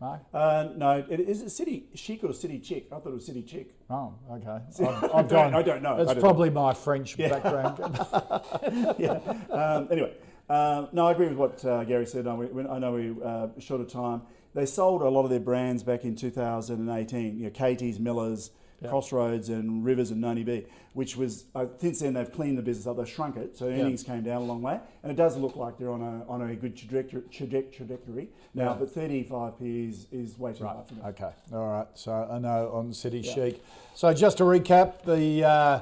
[0.00, 0.20] Mark?
[0.34, 2.86] Uh, no, it, is it City Chic or City Chick?
[2.92, 3.74] I thought it was City Chick.
[3.88, 4.60] Oh, okay.
[4.86, 5.96] I've, I've gone, I don't know.
[5.96, 6.62] It's don't probably know.
[6.62, 7.28] my French yeah.
[7.28, 7.78] background.
[8.98, 9.20] yeah.
[9.50, 10.14] Um, anyway,
[10.48, 12.26] uh, no, I agree with what uh, Gary said.
[12.26, 14.22] I, we, I know we uh, short of time.
[14.54, 17.38] They sold a lot of their brands back in 2018.
[17.38, 18.90] You know, Katie's, Miller's, yep.
[18.90, 22.86] Crossroads and Rivers and Noni B, which was uh, since then they've cleaned the business
[22.86, 24.16] up, they've shrunk it, so earnings yep.
[24.16, 26.54] came down a long way, and it does look like they're on a on a
[26.54, 28.74] good trajectory, trajectory now.
[28.74, 30.76] But 35p is, is way too right.
[30.76, 31.00] high for me.
[31.06, 31.86] Okay, all right.
[31.94, 33.22] So I know on City.
[33.22, 33.62] Chic.
[33.94, 35.80] So just to recap, the uh,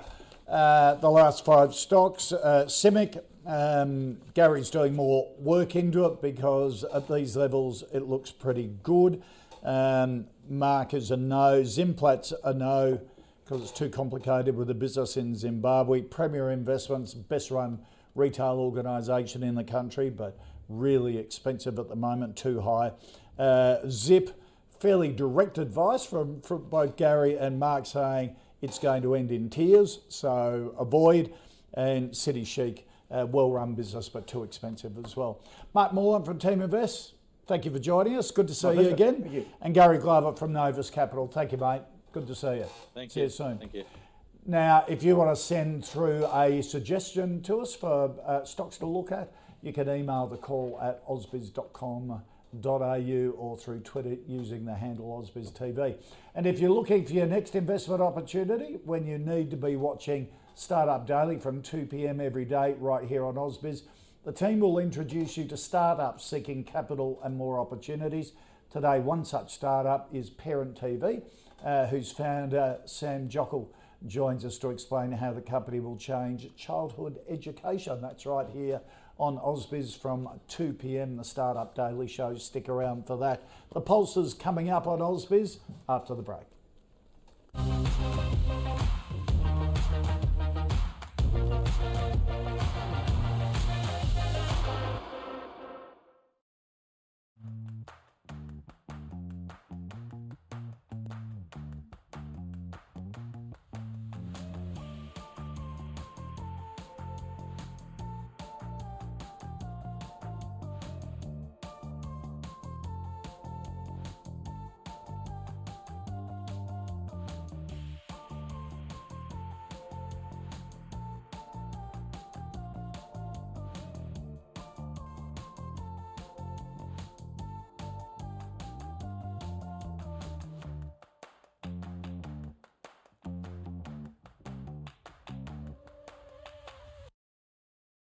[0.49, 6.85] uh, the last five stocks: uh, CIMIC, Um, Gary's doing more work into it because
[6.85, 9.23] at these levels it looks pretty good.
[9.63, 11.63] Um, Mark is a no.
[11.63, 13.01] Zimplat's a no
[13.45, 16.01] because it's too complicated with the business in Zimbabwe.
[16.01, 17.79] Premier Investments, best run
[18.15, 20.39] retail organisation in the country, but
[20.69, 22.93] really expensive at the moment, too high.
[23.39, 24.31] Uh, Zip,
[24.81, 29.51] fairly direct advice from, from both Gary and Mark saying it's going to end in
[29.51, 31.33] tears, so avoid.
[31.75, 35.41] And City Chic, uh, well run business, but too expensive as well.
[35.75, 37.13] Mark Moreland from TeamInvest,
[37.47, 38.31] thank you for joining us.
[38.31, 38.95] Good to see My you pleasure.
[38.95, 39.23] again.
[39.23, 39.47] Thank you.
[39.61, 41.83] And Gary Glover from Novus Capital, thank you, mate.
[42.13, 42.67] Good to see you.
[42.95, 43.25] Thank see you.
[43.27, 43.59] you soon.
[43.59, 43.85] Thank you.
[44.47, 48.87] Now, if you want to send through a suggestion to us for uh, stocks to
[48.87, 49.33] look at,
[49.63, 52.21] you can email the call at ausbiz.com.au
[53.39, 55.97] or through Twitter using the handle AusbizTV.
[56.35, 60.29] And if you're looking for your next investment opportunity, when you need to be watching
[60.55, 62.21] Startup Daily from 2 p.m.
[62.21, 63.83] every day right here on Ausbiz,
[64.25, 68.33] the team will introduce you to startups seeking capital and more opportunities.
[68.71, 71.23] Today, one such startup is Parent TV,
[71.65, 73.69] uh, whose founder, Sam Jockle,
[74.07, 78.01] joins us to explain how the company will change childhood education.
[78.01, 78.81] That's right here
[79.19, 81.17] on Ausbiz from 2 p.m.
[81.17, 82.37] The Startup Daily Show.
[82.37, 83.43] Stick around for that.
[83.73, 86.45] The Pulse is coming up on Ausbiz after the break.